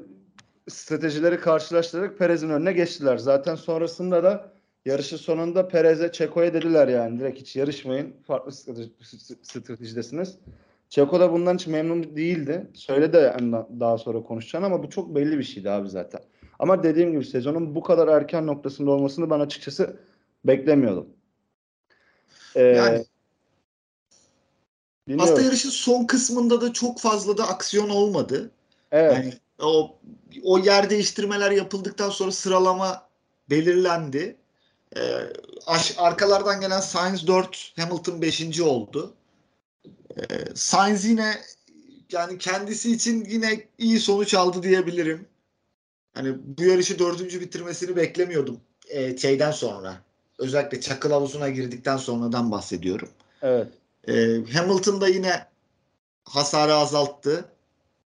[0.69, 3.17] stratejileri karşılaştırarak Perez'in önüne geçtiler.
[3.17, 4.51] Zaten sonrasında da
[4.85, 8.13] yarışın sonunda Perez'e Çeko'ya dediler yani direkt hiç yarışmayın.
[8.27, 10.37] Farklı strateji- stratejidesiniz.
[10.89, 12.67] Çeko da bundan hiç memnun değildi.
[12.73, 16.21] Söyledi yani daha sonra konuşacağını ama bu çok belli bir şeydi abi zaten.
[16.59, 19.99] Ama dediğim gibi sezonun bu kadar erken noktasında olmasını ben açıkçası
[20.45, 21.07] beklemiyordum.
[22.55, 23.05] Ee, Yani
[25.19, 28.51] aslında yarışın son kısmında da çok fazla da aksiyon olmadı.
[28.91, 29.13] evet.
[29.13, 29.99] Yani o
[30.43, 33.09] o yer değiştirmeler yapıldıktan sonra sıralama
[33.49, 34.37] belirlendi.
[34.97, 35.01] Ee,
[35.67, 38.61] aş- arkalardan gelen Sainz 4, Hamilton 5.
[38.61, 39.13] oldu.
[40.17, 40.21] Ee,
[40.55, 41.33] Sainz yine
[42.11, 45.27] yani kendisi için yine iyi sonuç aldı diyebilirim.
[46.17, 49.93] Hani bu yarışı dördüncü bitirmesini beklemiyordum e, şeyden sonra.
[50.39, 53.09] Özellikle çakıl havuzuna girdikten sonradan bahsediyorum.
[53.41, 53.67] evet.
[54.07, 54.13] Ee,
[54.53, 55.31] Hamilton da yine
[56.23, 57.45] hasarı azalttı.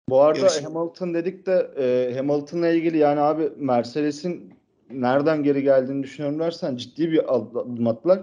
[0.08, 4.54] Bu arada Yarışın- Hamilton dedik de e, Hamilton'la ilgili yani abi Mercedes'in
[4.90, 8.20] nereden geri geldiğini düşünüyorum dersen ciddi bir adım attılar.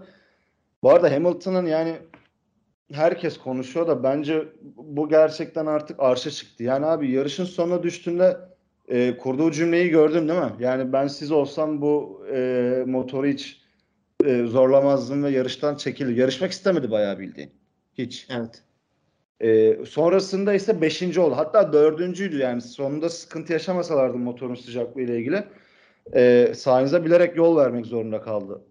[0.84, 1.96] Bu arada Hamilton'ın yani
[2.92, 6.64] herkes konuşuyor da bence bu gerçekten artık arşa çıktı.
[6.64, 8.38] Yani abi yarışın sonuna düştüğünde
[8.90, 10.52] e, kurduğu cümleyi gördün değil mi?
[10.60, 13.62] Yani ben siz olsam bu e, motoru hiç
[14.26, 16.18] e, zorlamazdım ve yarıştan çekilir.
[16.18, 17.52] Yarışmak istemedi bayağı bildiğin.
[17.98, 18.28] Hiç.
[18.30, 18.64] Evet.
[19.42, 21.18] Ee, sonrasında ise 5.
[21.18, 21.38] oldu.
[21.38, 22.62] Hatta dördüncüydü yani.
[22.62, 25.44] Sonunda sıkıntı yaşamasalardı motorun sıcaklığı ile ilgili.
[26.16, 28.62] Ee, Sainz'e bilerek yol vermek zorunda kaldı.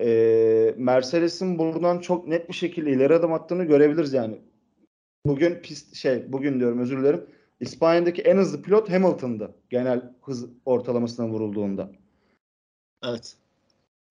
[0.00, 4.38] Ee, Mercedes'in buradan çok net bir şekilde ileri adım attığını görebiliriz yani.
[5.26, 7.26] Bugün pist şey bugün diyorum özür dilerim.
[7.60, 9.54] İspanya'daki en hızlı pilot Hamilton'dı.
[9.70, 11.90] Genel hız ortalamasına vurulduğunda.
[13.04, 13.36] Evet.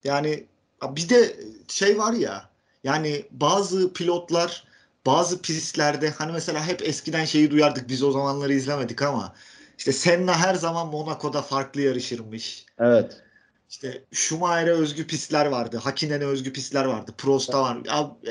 [0.04, 0.46] Yani
[0.82, 1.36] bir de
[1.68, 2.50] şey var ya
[2.84, 4.64] yani bazı pilotlar
[5.06, 9.34] bazı pistlerde hani mesela hep eskiden şeyi duyardık biz o zamanları izlemedik ama
[9.78, 12.66] işte Senna her zaman Monaco'da farklı yarışırmış.
[12.78, 13.22] Evet.
[13.70, 15.76] İşte Schumacher'e özgü pistler vardı.
[15.76, 17.14] Hakinen'e özgü pistler vardı.
[17.18, 17.78] Prost'a var.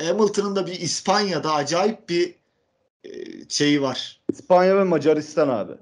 [0.07, 2.35] Hamilton'ın da bir İspanya'da acayip bir
[3.03, 3.09] e,
[3.49, 4.16] şeyi var.
[4.33, 5.73] İspanya ve Macaristan abi.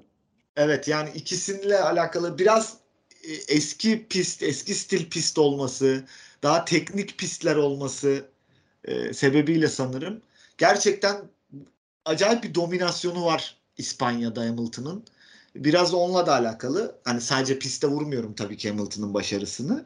[0.56, 2.76] Evet yani ikisiyle alakalı biraz
[3.24, 6.04] e, eski pist, eski stil pist olması,
[6.42, 8.24] daha teknik pistler olması
[8.84, 10.22] e, sebebiyle sanırım.
[10.58, 11.16] Gerçekten
[12.04, 15.04] acayip bir dominasyonu var İspanya'da Hamilton'ın.
[15.54, 16.98] Biraz onunla da alakalı.
[17.04, 19.84] Hani sadece piste vurmuyorum tabii ki Hamilton'ın başarısını.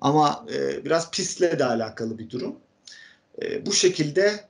[0.00, 2.56] Ama e, biraz pistle de alakalı bir durum.
[3.42, 4.44] E, bu şekilde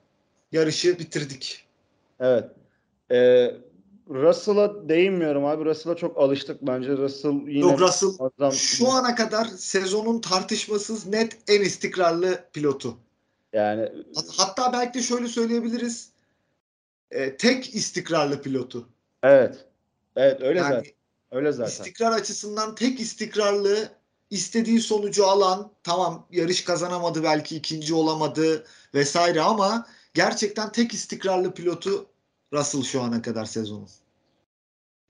[0.51, 1.65] yarışı bitirdik.
[2.19, 2.58] Evet.
[3.11, 3.55] Ee,
[4.09, 5.65] Russell'a değinmiyorum abi.
[5.65, 6.97] Russell'a çok alıştık bence.
[6.97, 8.51] Russell yine Yok Russell adam...
[8.51, 12.97] şu ana kadar sezonun tartışmasız net en istikrarlı pilotu.
[13.53, 13.89] Yani
[14.37, 16.09] hatta belki de şöyle söyleyebiliriz.
[17.11, 18.89] E, tek istikrarlı pilotu.
[19.23, 19.65] Evet.
[20.15, 20.91] Evet öyle yani, zaten.
[21.31, 21.71] Öyle zaten.
[21.71, 23.89] İstikrar açısından tek istikrarlı
[24.29, 32.05] istediği sonucu alan tamam yarış kazanamadı belki ikinci olamadı vesaire ama gerçekten tek istikrarlı pilotu
[32.53, 33.85] Russell şu ana kadar sezonu.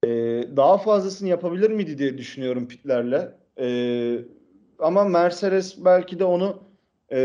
[0.06, 0.10] Ee,
[0.58, 3.36] daha fazlasını yapabilir miydi diye düşünüyorum pitlerle.
[3.60, 4.20] Ee,
[4.80, 6.64] ama Mercedes belki de onu
[7.12, 7.20] e,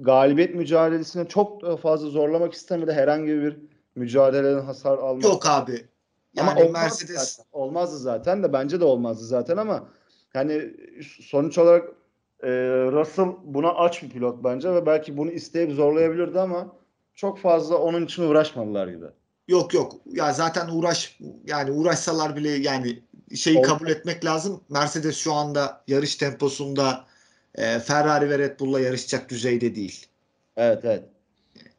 [0.00, 2.92] galibiyet mücadelesine çok fazla zorlamak istemedi.
[2.92, 3.56] Herhangi bir
[3.94, 5.24] mücadeleden hasar almak.
[5.24, 5.84] Yok abi.
[6.34, 7.48] Yani ama Mercedes zaten.
[7.52, 9.88] olmazdı zaten de bence de olmazdı zaten ama
[10.32, 10.74] hani
[11.20, 11.88] sonuç olarak
[12.42, 12.50] e,
[12.92, 16.72] Russell buna aç bir pilot bence ve belki bunu isteyip zorlayabilirdi ama
[17.14, 19.06] çok fazla onun için uğraşmadılar gibi.
[19.48, 19.92] Yok yok.
[20.12, 23.02] Ya zaten uğraş yani uğraşsalar bile yani
[23.34, 23.70] şeyi Olmaz.
[23.70, 24.60] kabul etmek lazım.
[24.68, 27.04] Mercedes şu anda yarış temposunda
[27.54, 30.06] e, Ferrari ve Red Bull'la yarışacak düzeyde değil.
[30.56, 31.04] Evet evet.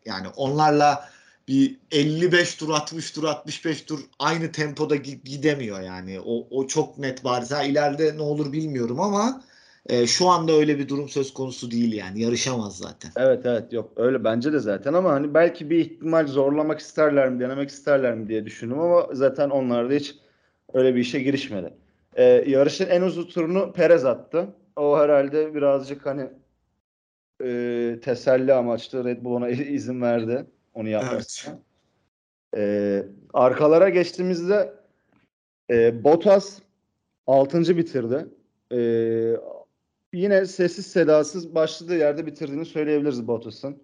[0.06, 1.10] Yani onlarla
[1.48, 6.20] bir 55 tur 60 tur 65 tur aynı tempoda gidemiyor yani.
[6.26, 7.52] O, o çok net bariz.
[7.52, 9.44] Ha, ileride ne olur bilmiyorum ama
[9.90, 12.22] e, şu anda öyle bir durum söz konusu değil yani.
[12.22, 13.12] Yarışamaz zaten.
[13.18, 17.40] Evet evet yok öyle bence de zaten ama hani belki bir ihtimal zorlamak isterler mi
[17.40, 20.16] denemek isterler mi diye düşündüm ama zaten onlar da hiç
[20.74, 21.74] öyle bir işe girişmedi.
[22.16, 24.48] Ee, yarışın en uzun turunu Perez attı.
[24.76, 26.30] O herhalde birazcık hani
[27.44, 31.54] e, teselli amaçlı Red Bull ona izin verdi onu yapmasına.
[31.54, 31.62] Evet.
[32.58, 34.74] Ee, arkalara geçtiğimizde
[35.70, 36.60] e, Bottas
[37.28, 37.78] 6.
[37.78, 38.26] bitirdi.
[38.72, 38.78] E,
[40.14, 43.78] yine sessiz sedasız başladığı yerde bitirdiğini söyleyebiliriz Bottas'ın.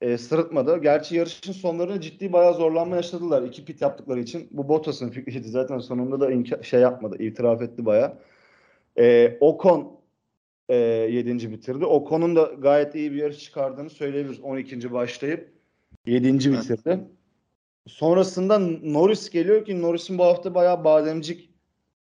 [0.00, 0.78] E, sırıtmadı.
[0.82, 3.42] Gerçi yarışın sonlarında ciddi bayağı zorlanma yaşadılar.
[3.42, 4.48] iki pit yaptıkları için.
[4.50, 5.48] Bu Bottas'ın fikriydi.
[5.48, 7.22] Zaten sonunda da imka- şey yapmadı.
[7.22, 8.18] itiraf etti bayağı.
[8.98, 10.00] E, Ocon
[10.68, 11.50] e, 7.
[11.52, 11.84] bitirdi.
[11.84, 14.40] Ocon'un da gayet iyi bir yarış çıkardığını söyleyebiliriz.
[14.40, 14.92] 12.
[14.92, 15.52] başlayıp
[16.06, 16.52] 7.
[16.52, 17.00] bitirdi.
[17.86, 21.50] Sonrasında Norris geliyor ki Norris'in bu hafta bayağı bademcik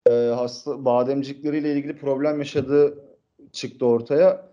[0.09, 3.06] e, hasta bademcikleriyle ilgili problem yaşadığı
[3.51, 4.47] çıktı ortaya.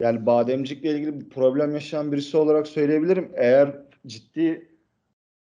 [0.00, 3.32] Yani bademcikle ilgili bir problem yaşayan birisi olarak söyleyebilirim.
[3.34, 4.68] Eğer ciddi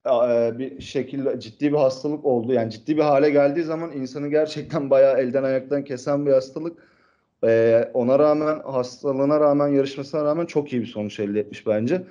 [0.06, 2.54] e, bir şekilde ciddi bir hastalık oldu.
[2.54, 6.96] Yani ciddi bir hale geldiği zaman insanı gerçekten bayağı elden ayaktan kesen bir hastalık.
[7.44, 12.04] E, ona rağmen hastalığına rağmen yarışmasına rağmen çok iyi bir sonuç elde etmiş bence.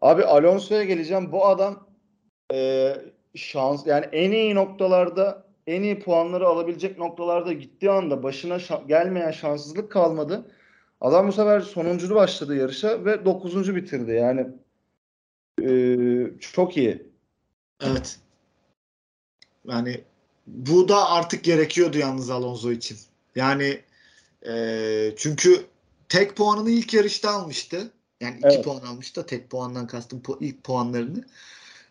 [0.00, 1.32] Abi Alonso'ya geleceğim.
[1.32, 1.86] Bu adam
[2.52, 2.92] e,
[3.34, 9.30] şans yani en iyi noktalarda en iyi puanları alabilecek noktalarda gittiği anda başına şa- gelmeyen
[9.30, 10.50] şanssızlık kalmadı.
[11.00, 14.12] Adam bu sefer sonuncu başladı yarışa ve dokuzuncu bitirdi.
[14.12, 14.46] Yani
[15.62, 17.06] e, çok iyi.
[17.80, 18.18] Evet.
[19.64, 20.00] Yani
[20.46, 22.98] bu da artık gerekiyordu yalnız Alonso için.
[23.34, 23.80] Yani
[24.48, 25.64] e, çünkü
[26.08, 27.90] tek puanını ilk yarışta almıştı.
[28.20, 28.64] Yani iki evet.
[28.64, 31.24] puan almış da tek puandan kastım pu- ilk puanlarını.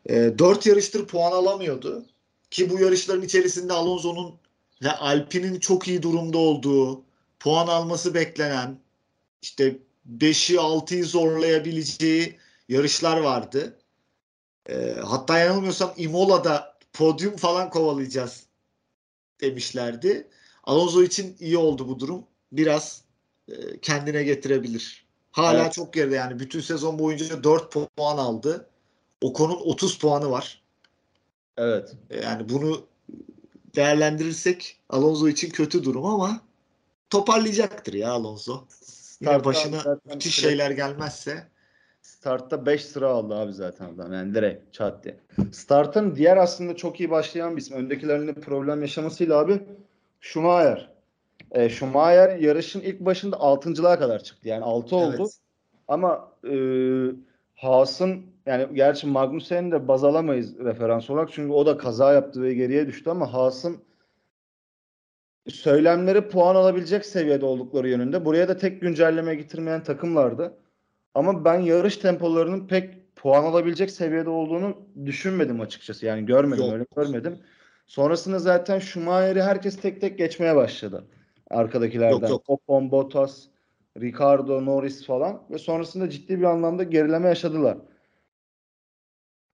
[0.09, 2.05] E, dört yarıştır puan alamıyordu.
[2.51, 4.35] Ki bu yarışların içerisinde Alonso'nun
[4.83, 7.03] ve Alpine'in çok iyi durumda olduğu,
[7.39, 8.79] puan alması beklenen,
[9.41, 9.77] işte
[10.17, 13.79] 5'i 6'yı zorlayabileceği yarışlar vardı.
[14.69, 18.45] E, hatta yanılmıyorsam Imola'da podyum falan kovalayacağız
[19.41, 20.27] demişlerdi.
[20.63, 22.23] Alonso için iyi oldu bu durum.
[22.51, 23.03] Biraz
[23.47, 25.05] e, kendine getirebilir.
[25.31, 25.73] Hala evet.
[25.73, 26.39] çok geride yani.
[26.39, 28.69] Bütün sezon boyunca 4 puan aldı.
[29.21, 30.64] Ocon'un 30 puanı var.
[31.57, 31.95] Evet.
[32.09, 32.85] E, yani bunu
[33.75, 36.41] değerlendirirsek Alonso için kötü durum ama
[37.09, 38.63] toparlayacaktır ya Alonso.
[39.21, 41.47] Yine başına müthiş şeyler gelmezse
[42.01, 44.13] startta 5 sıra aldı abi zaten adam.
[44.13, 45.15] Yani direkt çat diye.
[45.51, 47.77] Start'ın diğer aslında çok iyi başlayan bir isim.
[47.77, 49.59] Öndekilerinde problem yaşamasıyla abi
[50.21, 50.89] Schumacher.
[51.51, 54.47] E, Schumacher yarışın ilk başında 6.lığa kadar çıktı.
[54.47, 55.15] Yani 6 oldu.
[55.19, 55.37] Evet.
[55.87, 56.55] Ama e,
[57.55, 61.29] Haas'ın yani gerçi Magnussen'i de baz alamayız referans olarak.
[61.33, 63.77] Çünkü o da kaza yaptı ve geriye düştü ama Haas'ın
[65.47, 68.25] söylemleri puan alabilecek seviyede oldukları yönünde.
[68.25, 70.57] Buraya da tek güncelleme getirmeyen takımlardı.
[71.13, 76.05] Ama ben yarış tempolarının pek puan alabilecek seviyede olduğunu düşünmedim açıkçası.
[76.05, 76.73] Yani görmedim Yok.
[76.73, 77.39] öyle görmedim.
[77.87, 81.03] Sonrasında zaten Schumacher'i herkes tek tek geçmeye başladı.
[81.49, 82.27] Arkadakilerden.
[82.27, 82.61] Yok, yok.
[82.67, 83.43] Ocon, Bottas,
[84.01, 87.77] Ricardo, Norris falan ve sonrasında ciddi bir anlamda gerileme yaşadılar.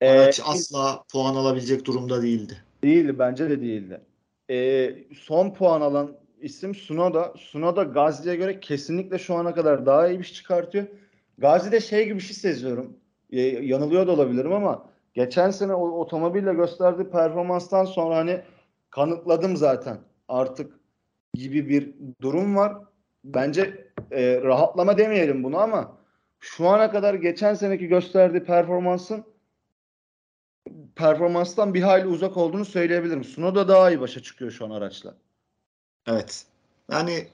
[0.01, 2.57] Ee, Araç asla puan alabilecek durumda değildi.
[2.83, 4.01] Değildi bence de değildi.
[4.49, 6.11] Ee, son puan alan
[6.41, 7.33] isim Sunoda.
[7.37, 10.87] Sunoda Gazi'ye göre kesinlikle şu ana kadar daha iyi bir şey çıkartıyor.
[11.37, 12.97] Gazi'de şey gibi bir şey seziyorum.
[13.31, 18.41] Ee, yanılıyor da olabilirim ama geçen sene o otomobille gösterdiği performanstan sonra hani
[18.89, 20.79] kanıtladım zaten artık
[21.33, 22.77] gibi bir durum var.
[23.23, 25.97] Bence e, rahatlama demeyelim bunu ama
[26.39, 29.23] şu ana kadar geçen seneki gösterdiği performansın
[30.95, 33.23] performanstan bir hayli uzak olduğunu söyleyebilirim.
[33.23, 35.15] Sunoda daha iyi başa çıkıyor şu an araçla.
[36.07, 36.45] Evet.
[36.91, 37.27] Yani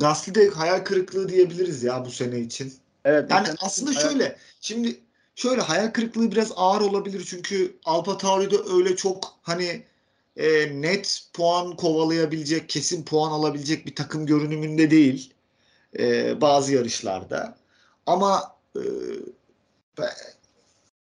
[0.00, 2.74] Gasly'de hayal kırıklığı diyebiliriz ya bu sene için.
[3.04, 3.30] Evet.
[3.30, 5.00] Yani aslında şöyle şimdi
[5.34, 9.82] şöyle hayal kırıklığı biraz ağır olabilir çünkü Alfa Tauri'de öyle çok hani
[10.36, 15.34] e, net puan kovalayabilecek, kesin puan alabilecek bir takım görünümünde değil
[15.98, 17.56] e, bazı yarışlarda.
[18.06, 18.82] Ama e,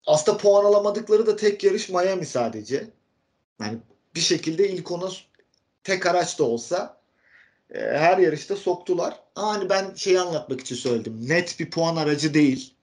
[0.10, 2.88] aslında puan alamadıkları da tek yarış Miami sadece.
[3.62, 3.78] Yani
[4.16, 5.10] bir şekilde ilk ona
[5.84, 6.98] tek araç da olsa
[7.74, 9.20] e, her yarışta soktular.
[9.36, 11.30] Ama hani ben şeyi anlatmak için söyledim.
[11.30, 12.74] Net bir puan aracı değil.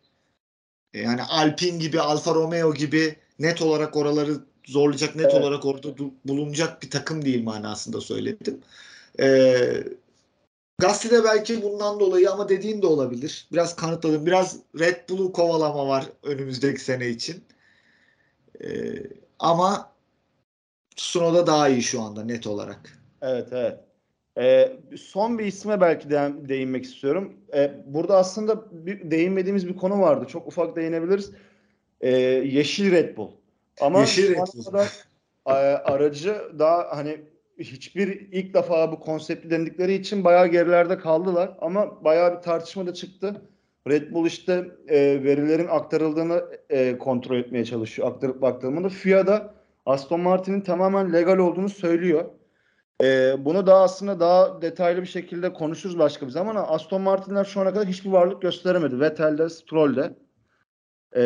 [0.95, 5.35] E, Yani Alpine gibi, Alfa Romeo gibi net olarak oraları zorlayacak, net Evet.
[5.35, 5.89] olarak orada
[6.25, 8.61] bulunacak bir takım değil manasında söyledim.
[9.21, 9.59] E,
[10.79, 13.49] Gasly de belki bundan dolayı ama dediğin de olabilir.
[13.53, 14.27] Biraz kanıtladım.
[14.27, 17.45] Biraz Red Bull'u kovalama var önümüzdeki sene için.
[18.65, 18.69] E,
[19.39, 19.97] ama
[20.97, 22.99] Tsunoda daha iyi şu anda net olarak.
[23.23, 23.79] Evet evet.
[24.39, 27.35] Ee, son bir isme belki de değinmek istiyorum.
[27.55, 30.25] Ee, burada aslında bir değinmediğimiz bir konu vardı.
[30.29, 31.31] Çok ufak değinebiliriz.
[32.01, 32.11] Ee,
[32.45, 33.31] Yeşil Red Bull.
[33.81, 34.77] Ama Yeşil Red Bull.
[35.47, 37.21] e, aracı daha hani
[37.59, 41.57] hiçbir ilk defa bu konsepti denedikleri için bayağı gerilerde kaldılar.
[41.61, 43.42] Ama bayağı bir tartışma da çıktı.
[43.88, 48.09] Red Bull işte e, verilerin aktarıldığını e, kontrol etmeye çalışıyor.
[48.09, 49.55] Aktarıp baktığımda FIA da
[49.87, 52.25] Aston Martin'in tamamen legal olduğunu söylüyor.
[53.03, 57.45] Ee, bunu daha aslında daha detaylı bir şekilde konuşuruz başka bir zaman ama Aston Martin'ler
[57.45, 59.01] şu ana kadar hiçbir varlık gösteremedi.
[59.01, 60.14] Vettel'de, Stroll'de.
[61.16, 61.23] Ee,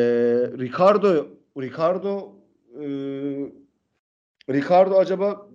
[0.58, 1.26] Ricardo
[1.58, 2.32] Ricardo
[2.74, 2.84] e,
[4.52, 5.49] Ricardo acaba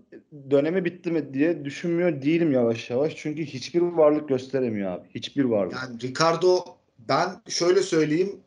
[0.51, 3.13] dönemi bitti mi diye düşünmüyor değilim yavaş yavaş.
[3.15, 5.07] Çünkü hiçbir varlık gösteremiyor abi.
[5.15, 5.73] Hiçbir varlık.
[5.73, 6.65] Yani Ricardo
[6.99, 8.39] ben şöyle söyleyeyim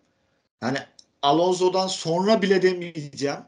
[0.63, 0.79] yani
[1.23, 3.41] Alonso'dan sonra bile demeyeceğim.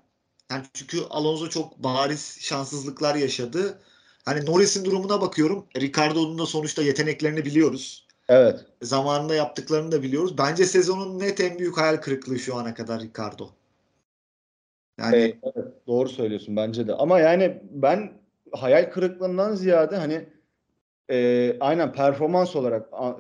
[0.51, 3.79] Yani çünkü Alonso çok bariz şanssızlıklar yaşadı.
[4.25, 5.67] Hani Norris'in durumuna bakıyorum.
[5.77, 8.07] Ricardo'nun da sonuçta yeteneklerini biliyoruz.
[8.29, 8.67] Evet.
[8.83, 10.39] Zamanında yaptıklarını da biliyoruz.
[10.39, 13.51] Bence sezonun net en büyük hayal kırıklığı şu ana kadar Ricardo.
[15.01, 16.95] Yani Evet, evet, doğru söylüyorsun bence de.
[16.95, 18.13] Ama yani ben
[18.53, 20.25] hayal kırıklığından ziyade hani
[21.11, 23.17] e, aynen performans olarak a-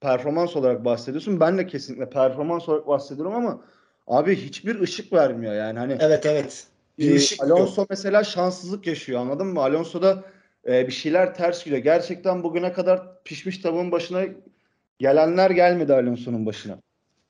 [0.00, 1.40] performans olarak bahsediyorsun.
[1.40, 3.64] Ben de kesinlikle performans olarak bahsediyorum ama
[4.06, 6.66] abi hiçbir ışık vermiyor yani hani evet evet.
[6.98, 7.90] Bir e, ışık Alonso yok.
[7.90, 9.60] mesela şanssızlık yaşıyor anladın mı?
[9.60, 10.24] Alonso'da
[10.68, 11.82] e, bir şeyler ters gidiyor.
[11.82, 14.22] Gerçekten bugüne kadar pişmiş tavuğun başına
[14.98, 16.78] gelenler gelmedi Alonso'nun başına.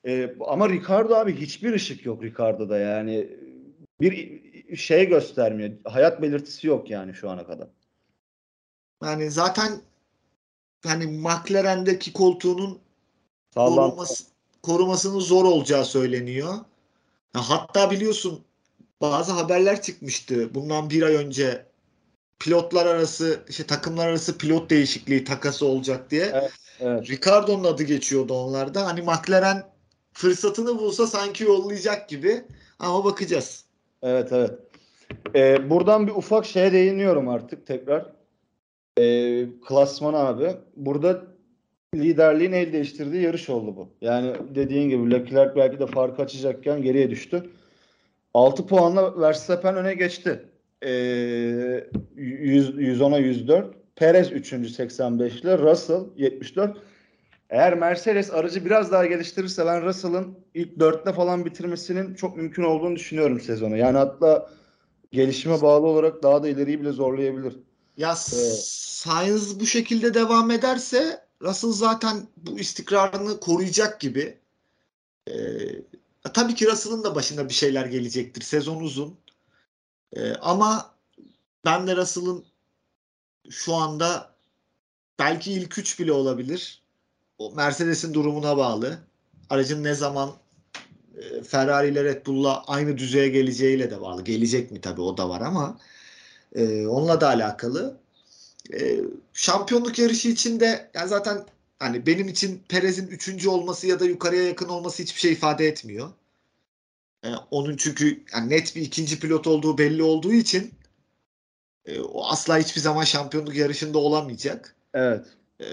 [0.07, 3.28] E, ama Ricardo abi hiçbir ışık yok Ricardo'da yani
[4.10, 5.70] bir şey göstermiyor.
[5.84, 7.68] Hayat belirtisi yok yani şu ana kadar.
[9.04, 9.80] Yani zaten
[10.86, 12.78] hani McLaren'deki koltuğunun
[13.54, 13.90] Sağlam.
[13.90, 14.24] koruması,
[14.62, 16.54] korumasının zor olacağı söyleniyor.
[17.34, 18.44] Ya hatta biliyorsun
[19.00, 21.66] bazı haberler çıkmıştı bundan bir ay önce
[22.38, 26.30] pilotlar arası işte takımlar arası pilot değişikliği takası olacak diye.
[26.34, 26.52] Evet.
[26.80, 27.10] Evet.
[27.10, 28.86] Ricardo'nun adı geçiyordu onlarda.
[28.86, 29.72] Hani McLaren
[30.12, 32.44] fırsatını bulsa sanki yollayacak gibi
[32.78, 33.64] ama bakacağız.
[34.02, 34.50] Evet evet.
[35.34, 38.12] Ee, buradan bir ufak şeye değiniyorum artık tekrar.
[38.98, 40.50] Ee, klasman abi.
[40.76, 41.22] Burada
[41.94, 43.88] liderliğin el değiştirdiği yarış oldu bu.
[44.00, 47.50] Yani dediğin gibi Leclerc belki de farkı açacakken geriye düştü.
[48.34, 50.42] 6 puanla Verstappen öne geçti.
[50.82, 50.90] Ee,
[52.16, 53.74] 100, 110'a 104.
[53.96, 54.70] Perez 3.
[54.70, 56.78] 85 ile Russell 74.
[57.52, 62.96] Eğer Mercedes aracı biraz daha geliştirirse ben Russell'ın ilk dörtte falan bitirmesinin çok mümkün olduğunu
[62.96, 63.76] düşünüyorum sezonu.
[63.76, 64.50] Yani hatta
[65.12, 67.56] gelişime bağlı olarak daha da ileriyi bile zorlayabilir.
[67.96, 74.38] Ya Sainz bu şekilde devam ederse Russell zaten bu istikrarını koruyacak gibi.
[75.28, 75.32] Ee,
[76.34, 78.42] tabii ki Russell'ın da başına bir şeyler gelecektir.
[78.42, 79.16] Sezon uzun.
[80.12, 80.94] Ee, ama
[81.64, 82.44] ben de Russell'ın
[83.50, 84.34] şu anda
[85.18, 86.82] belki ilk üç bile olabilir.
[87.50, 88.98] Mercedes'in durumuna bağlı.
[89.50, 90.33] Aracın ne zaman
[91.16, 94.24] e, Ferrari ile Red Bull'la aynı düzeye geleceğiyle de bağlı.
[94.24, 95.78] Gelecek mi tabii o da var ama
[96.55, 97.96] e, onunla da alakalı.
[98.74, 99.00] E,
[99.33, 101.44] şampiyonluk yarışı için de yani zaten
[101.78, 106.11] hani benim için Perez'in üçüncü olması ya da yukarıya yakın olması hiçbir şey ifade etmiyor.
[107.24, 110.72] E, onun çünkü yani net bir ikinci pilot olduğu belli olduğu için
[111.87, 114.74] e, o asla hiçbir zaman şampiyonluk yarışında olamayacak.
[114.94, 115.26] Evet.
[115.60, 115.66] E,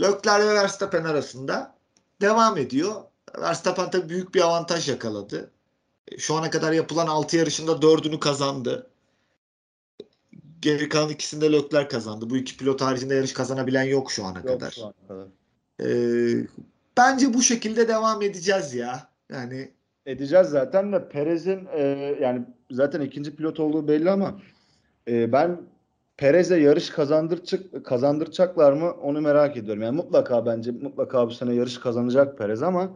[0.00, 1.74] Leclerc ve Verstappen arasında
[2.20, 2.94] devam ediyor.
[3.38, 5.50] Verstappen tabii büyük bir avantaj yakaladı.
[6.08, 8.90] E, şu ana kadar yapılan 6 yarışında 4'ünü kazandı.
[10.62, 12.30] Geri kalan ikisinde Leclerc kazandı.
[12.30, 14.70] Bu iki pilot haricinde yarış kazanabilen yok şu ana Yok kadar.
[14.70, 15.26] şu ana kadar.
[15.82, 16.46] Ee,
[16.96, 19.10] bence bu şekilde devam edeceğiz ya.
[19.30, 19.70] Yani
[20.06, 21.82] Edeceğiz zaten de Perez'in e,
[22.20, 24.40] yani zaten ikinci pilot olduğu belli ama
[25.08, 25.60] e, ben
[26.20, 29.82] Perez'e yarış kazandıracak kazandıracaklar mı onu merak ediyorum.
[29.82, 32.90] Yani mutlaka bence mutlaka bu sene yarış kazanacak Perez ama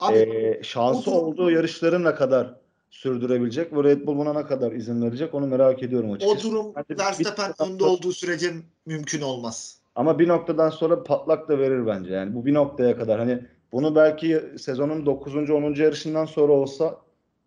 [0.00, 2.54] abi e, şansı o durum- olduğu yarışları ne kadar
[2.90, 6.50] sürdürebilecek ve Red Bull buna ne kadar izin verecek onu merak ediyorum o açıkçası.
[6.50, 8.50] durum Bence bir- Verstappen önde olduğu sürece
[8.86, 9.78] mümkün olmaz.
[9.94, 12.14] Ama bir noktadan sonra patlak da verir bence.
[12.14, 13.18] Yani bu bir noktaya kadar.
[13.18, 13.38] Hani
[13.72, 15.50] bunu belki sezonun 9.
[15.50, 15.74] 10.
[15.82, 16.96] yarışından sonra olsa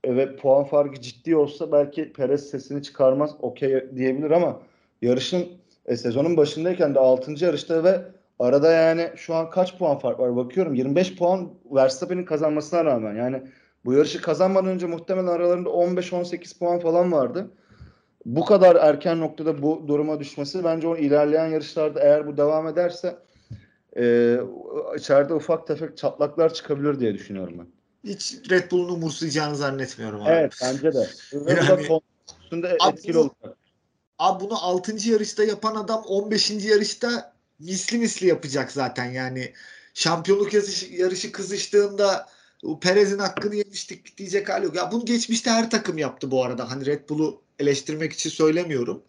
[0.06, 4.60] ve puan farkı ciddi olsa belki Perez sesini çıkarmaz okey diyebilir ama
[5.02, 5.48] yarışın
[5.86, 7.46] e, sezonun başındayken de 6.
[7.46, 8.02] yarışta ve
[8.40, 13.44] arada yani şu an kaç puan fark var bakıyorum 25 puan Verstappen'in kazanmasına rağmen yani
[13.86, 17.52] bu yarışı kazanmadan önce muhtemelen aralarında 15-18 puan falan vardı
[18.26, 23.16] bu kadar erken noktada bu duruma düşmesi bence o ilerleyen yarışlarda eğer bu devam ederse
[23.98, 24.38] e,
[24.98, 27.68] içeride ufak tefek çatlaklar çıkabilir diye düşünüyorum ben.
[28.12, 30.30] Hiç Red Bull'un umursayacağını zannetmiyorum abi.
[30.30, 31.08] Evet bence de.
[31.48, 32.02] Yani-
[32.44, 33.58] üstünde etkili olacak.
[34.22, 35.10] Abi bunu 6.
[35.10, 36.52] yarışta yapan adam 15.
[36.52, 39.54] yarışta misli misli yapacak zaten yani.
[39.94, 42.30] Şampiyonluk yarışı, yarışı kızıştığında
[42.82, 44.76] Perez'in hakkını yemiştik diyecek hali yok.
[44.76, 46.72] Ya bunu geçmişte her takım yaptı bu arada.
[46.72, 49.04] Hani Red Bull'u eleştirmek için söylemiyorum.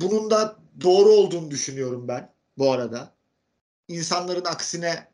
[0.00, 3.12] Bunun da doğru olduğunu düşünüyorum ben bu arada.
[3.88, 5.08] İnsanların aksine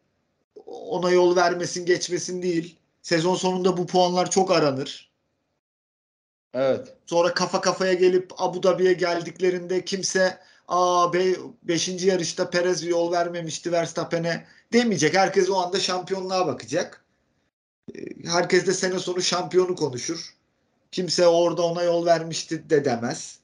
[0.66, 2.76] ona yol vermesin geçmesin değil.
[3.02, 5.13] Sezon sonunda bu puanlar çok aranır.
[6.54, 6.94] Evet.
[7.06, 10.38] Sonra kafa kafaya gelip Abu Dhabi'ye geldiklerinde kimse
[10.68, 11.12] aa
[11.62, 11.88] 5.
[12.04, 15.14] yarışta Perez yol vermemişti Verstappen'e demeyecek.
[15.14, 17.04] Herkes o anda şampiyonluğa bakacak.
[17.94, 20.34] Ee, Herkes de sene sonu şampiyonu konuşur.
[20.92, 23.38] Kimse orada ona yol vermişti de demez.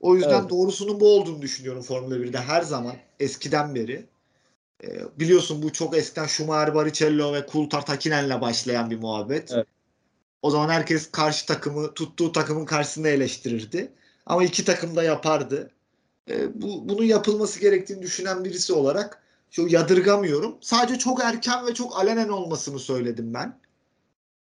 [0.00, 0.50] O yüzden Evet.
[0.50, 4.06] doğrusunun bu olduğunu düşünüyorum Formula 1'de her zaman eskiden beri.
[4.84, 4.88] Ee,
[5.20, 9.52] biliyorsun bu çok eskiden Schumacher, Barrichello ve Coulthard Hakinen'le başlayan bir muhabbet.
[9.52, 9.66] Evet.
[10.44, 13.92] O zaman herkes karşı takımı tuttuğu takımın karşısında eleştirirdi.
[14.26, 15.70] Ama iki takım da yapardı.
[16.30, 20.58] E, bu bunun yapılması gerektiğini düşünen birisi olarak şu yadırgamıyorum.
[20.60, 23.58] Sadece çok erken ve çok alenen olmasını söyledim ben.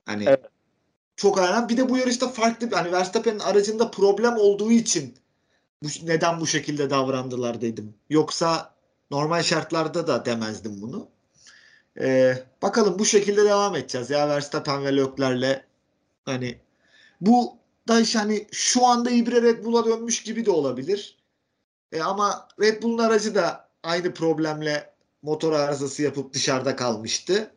[0.05, 0.39] Hani Evet.
[1.15, 1.69] çok alenen.
[1.69, 5.15] Bir de bu yarışta farklı hani Verstappen'in aracında problem olduğu için
[5.83, 7.93] bu, neden bu şekilde davrandılar dedim.
[8.09, 8.73] Yoksa
[9.11, 11.07] normal şartlarda da demezdim bunu.
[11.99, 15.74] E, bakalım bu şekilde devam edeceğiz ya Verstappen ve Leclerc'le
[16.25, 16.57] Hani
[17.21, 17.57] bu
[17.87, 21.17] da işte hani şu anda İbre Red Bull'a dönmüş gibi de olabilir.
[21.91, 27.51] E ama Red Bull'un aracı da aynı problemle motor arızası yapıp dışarıda kalmıştı.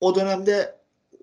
[0.00, 0.76] O dönemde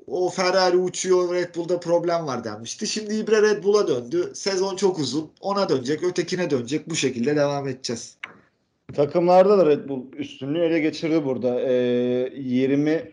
[0.08, 2.88] o Ferrari uçuyor Red Bull'da problem var denmişti.
[2.88, 4.32] Şimdi İbre Red Bull'a döndü.
[4.36, 5.32] Sezon çok uzun.
[5.42, 6.90] Ona dönecek, ötekine dönecek.
[6.90, 8.18] Bu şekilde devam edeceğiz.
[8.94, 11.62] Takımlarda da Red Bull üstünlüğü ele geçirdi burada.
[11.62, 11.74] E,
[12.36, 13.12] 20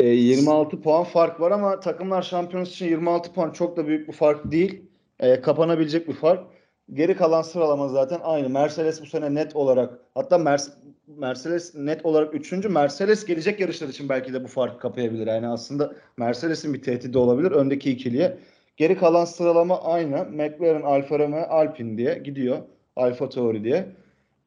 [0.00, 4.12] e, 26 puan fark var ama takımlar şampiyonası için 26 puan çok da büyük bir
[4.12, 4.82] fark değil.
[5.20, 6.44] E, kapanabilecek bir fark.
[6.92, 8.48] Geri kalan sıralama zaten aynı.
[8.48, 10.72] Mercedes bu sene net olarak hatta Mer-
[11.06, 12.52] Mercedes net olarak 3.
[12.52, 15.26] Mercedes gelecek yarışlar için belki de bu farkı kapayabilir.
[15.26, 18.38] Yani aslında Mercedes'in bir tehdidi olabilir öndeki ikiliye.
[18.76, 20.24] Geri kalan sıralama aynı.
[20.24, 22.58] McLaren, Alfa Romeo, Alpine diye gidiyor.
[22.96, 23.86] Alfa Tauri diye.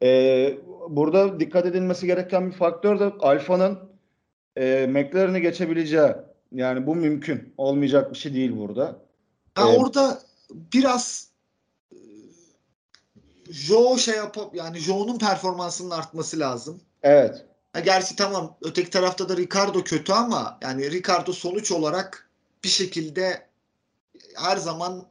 [0.03, 0.53] Ee,
[0.89, 3.77] burada dikkat edilmesi gereken bir faktör de Alfa'nın
[4.57, 6.11] e, McLaren'i geçebileceği.
[6.51, 7.53] Yani bu mümkün.
[7.57, 8.99] Olmayacak bir şey değil burada.
[9.55, 9.79] Ha, Evet.
[9.79, 11.27] Orada biraz
[11.91, 11.97] e,
[13.49, 16.81] Joe şey yapıp yani Joe'nun performansının artması lazım.
[17.03, 17.45] Evet.
[17.73, 22.29] Ha, gerçi tamam öteki tarafta da Ricardo kötü ama yani Ricardo sonuç olarak
[22.63, 23.47] bir şekilde
[24.35, 25.05] her zaman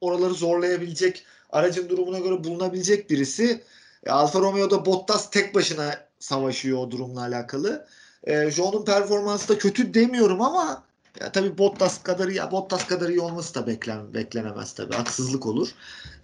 [0.00, 3.62] oraları zorlayabilecek aracın durumuna göre bulunabilecek birisi.
[4.06, 7.86] E, Alfa Romeo'da Bottas tek başına savaşıyor o durumla alakalı.
[8.24, 10.84] E, John'un performansı da kötü demiyorum ama
[11.20, 14.94] ya tabii Bottas kadar ya Bottas kadar iyi olması da beklen, beklenemez tabii.
[14.94, 15.68] Haksızlık olur.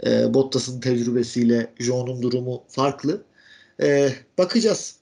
[0.07, 3.23] E, Bottas'ın tecrübesiyle John'un durumu farklı.
[3.83, 4.97] E, bakacağız.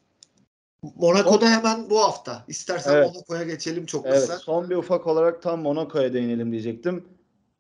[0.97, 2.45] Monaco'da hemen bu hafta.
[2.49, 3.07] İstersen Evet.
[3.15, 4.39] Monaco'ya geçelim çok Evet, kısa.
[4.39, 7.05] son bir ufak olarak tam Monaco'ya değinelim diyecektim.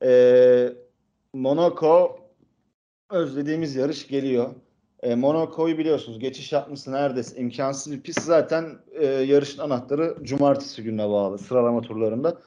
[0.05, 0.73] Ee,
[1.33, 2.19] Monaco
[3.11, 4.51] özlediğimiz yarış geliyor.
[5.03, 8.23] Ee, Monaco'yu biliyorsunuz geçiş yapması neredeyse imkansız bir pist.
[8.23, 12.39] Zaten e, yarışın anahtarı cumartesi gününe bağlı sıralama turlarında.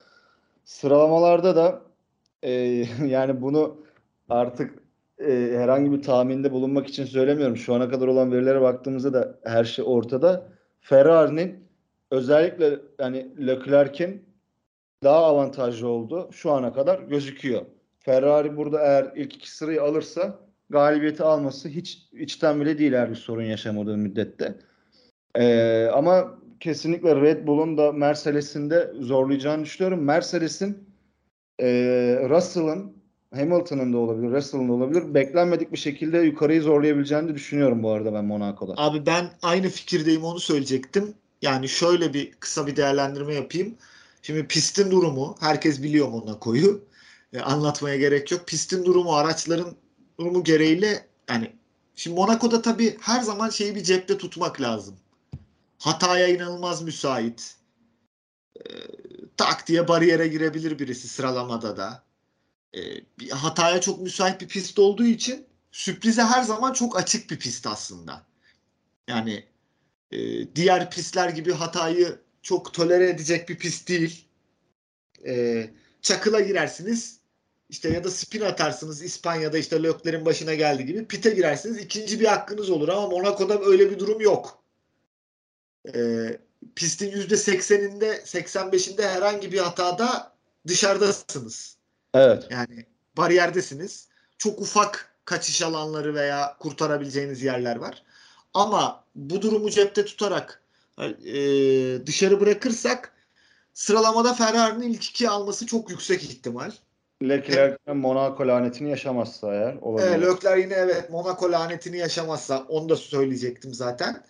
[0.64, 1.82] Sıralamalarda da
[2.44, 2.52] e,
[3.08, 3.78] yani bunu
[4.30, 4.84] artık
[5.20, 7.58] e, herhangi bir tahminde bulunmak için söylemiyorum.
[7.58, 10.48] Şu ana kadar olan verilere baktığımızda da her şey ortada.
[10.82, 11.68] Ferrari'nin
[12.12, 14.26] özellikle yani Leclerc'in
[15.04, 17.62] daha avantajlı oldu şu ana kadar gözüküyor.
[18.00, 23.16] Ferrari burada eğer ilk iki sırayı alırsa galibiyeti alması hiç içten bile değil her bir
[23.16, 24.56] sorun yaşamadığı müddette.
[25.36, 30.04] Ee, ama kesinlikle Red Bull'un da Mercedes'in de zorlayacağını düşünüyorum.
[30.04, 30.90] Mercedes'in
[31.60, 31.68] e,
[32.30, 32.96] Russell'ın
[33.36, 35.14] Hamilton'ın da olabilir, Russell'ın da olabilir.
[35.14, 38.74] Beklenmedik bir şekilde yukarıyı zorlayabileceğini düşünüyorum bu arada ben Monaco'da.
[38.78, 41.14] Abi ben aynı fikirdeyim onu söyleyecektim.
[41.42, 43.76] Yani şöyle bir kısa bir değerlendirme yapayım.
[44.22, 46.82] Şimdi pistin durumu herkes biliyor Monaco'yu.
[47.34, 48.48] E, anlatmaya gerek yok.
[48.48, 49.76] Pistin durumu araçların
[50.20, 51.56] durumu gereğiyle yani
[51.96, 54.96] şimdi Monaco'da tabii her zaman şeyi bir cepte tutmak lazım.
[55.80, 57.56] Hataya inanılmaz müsait.
[58.58, 58.64] E,
[59.38, 62.04] tak diye bariyere girebilir birisi sıralamada da.
[62.76, 62.80] E,
[63.20, 67.68] bir hataya çok müsait bir pist olduğu için sürprize her zaman çok açık bir pist
[67.68, 68.26] aslında.
[69.08, 69.46] Yani
[70.12, 70.18] e,
[70.56, 74.26] diğer pistler gibi hatayı çok tolere edecek bir pist değil.
[75.26, 75.70] E,
[76.02, 77.20] çakıla girersiniz
[77.70, 82.26] işte ya da spin atarsınız İspanya'da işte Lökler'in başına geldiği gibi pite girersiniz ikinci bir
[82.26, 84.64] hakkınız olur ama Monaco'da öyle bir durum yok.
[85.96, 86.00] E,
[86.76, 90.32] pistin %80'inde 85'inde herhangi bir hatada
[90.68, 91.78] dışarıdasınız.
[92.14, 92.48] Evet.
[92.50, 92.86] Yani
[93.18, 94.08] bariyerdesiniz.
[94.38, 98.04] Çok ufak kaçış alanları veya kurtarabileceğiniz yerler var.
[98.54, 100.62] Ama bu durumu cepte tutarak
[101.26, 101.36] e,
[102.06, 103.14] dışarı bırakırsak
[103.74, 106.72] sıralamada Ferrari'nin ilk iki alması çok yüksek ihtimal.
[107.24, 110.08] Leclerc'in Monaco lanetini yaşamazsa eğer olabilir.
[110.08, 114.24] Evet, Leclerc yine evet Monaco lanetini yaşamazsa onu da söyleyecektim zaten.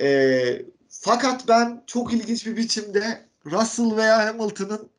[0.00, 4.90] E, fakat ben çok ilginç bir biçimde Russell veya Hamilton'ın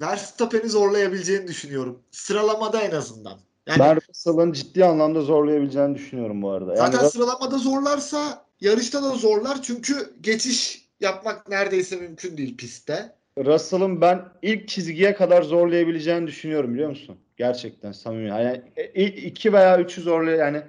[0.00, 2.02] Verstappen'i zorlayabileceğini düşünüyorum.
[2.10, 3.38] Sıralamada en azından.
[3.66, 6.74] Yani Ben Russell'ın ciddi anlamda zorlayabileceğini düşünüyorum bu arada.
[6.74, 13.17] Yani zaten sıralamada zorlarsa yarışta da zorlar çünkü geçiş yapmak neredeyse mümkün değil pistte.
[13.44, 17.16] Russell'ın ben ilk çizgiye kadar zorlayabileceğini düşünüyorum biliyor musun?
[17.36, 18.28] Gerçekten samimi.
[18.28, 20.62] Yani e, ilk iki veya üçü zorlay yani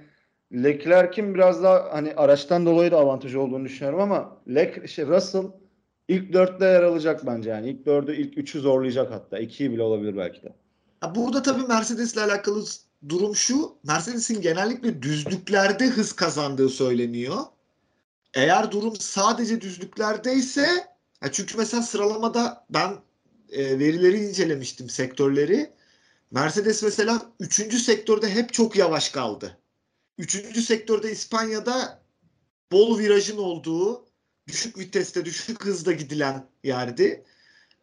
[0.53, 5.45] Leclerc'in biraz daha hani araçtan dolayı da avantajı olduğunu düşünüyorum ama Lec şey, Russell
[6.07, 7.69] ilk dörtte yer alacak bence yani.
[7.69, 9.39] İlk dördü, ilk üçü zorlayacak hatta.
[9.39, 10.53] İkiyi bile olabilir belki de.
[11.15, 12.63] Burada tabii Mercedes'le alakalı
[13.09, 13.77] durum şu.
[13.83, 17.37] Mercedes'in genellikle düzlüklerde hız kazandığı söyleniyor.
[18.33, 20.65] Eğer durum sadece düzlüklerdeyse
[21.23, 22.97] ya çünkü mesela sıralamada ben
[23.49, 25.73] e, verileri incelemiştim sektörleri.
[26.31, 27.81] Mercedes mesela 3.
[27.81, 29.57] sektörde hep çok yavaş kaldı.
[30.17, 30.65] 3.
[30.65, 32.01] sektörde İspanya'da
[32.71, 34.05] bol virajın olduğu,
[34.47, 37.25] düşük viteste, düşük hızda gidilen yerdi.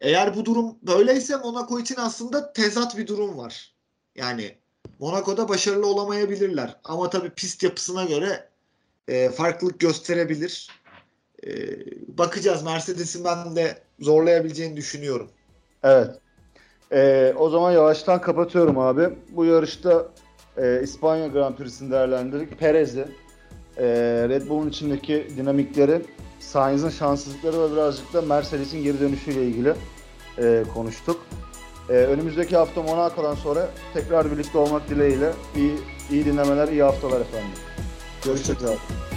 [0.01, 3.73] Eğer bu durum böyleyse Monaco için aslında tezat bir durum var.
[4.15, 4.57] Yani
[4.99, 6.79] Monaco'da başarılı olamayabilirler.
[6.83, 8.49] Ama tabii pist yapısına göre
[9.07, 10.69] e, farklılık gösterebilir.
[11.45, 11.49] E,
[12.17, 12.63] bakacağız.
[12.63, 15.29] Mercedes'in ben de zorlayabileceğini düşünüyorum.
[15.83, 16.09] Evet.
[16.91, 19.09] Ee, o zaman yavaştan kapatıyorum abi.
[19.29, 20.07] Bu yarışta
[20.57, 22.59] e, İspanya Grand Prix'sini değerlendirdik.
[22.59, 23.05] Perez'i,
[23.77, 23.85] e,
[24.29, 26.01] Red Bull'un içindeki dinamikleri,
[26.39, 29.73] Sainz'ın şanssızlıkları ve birazcık da Mercedes'in geri dönüşüyle ilgili
[30.37, 31.25] e, konuştuk.
[31.89, 35.75] E, önümüzdeki hafta Monaco'dan sonra tekrar birlikte olmak dileğiyle iyi,
[36.11, 37.51] iyi dinlemeler, iyi haftalar efendim.
[38.25, 39.16] Görüşürüz abi.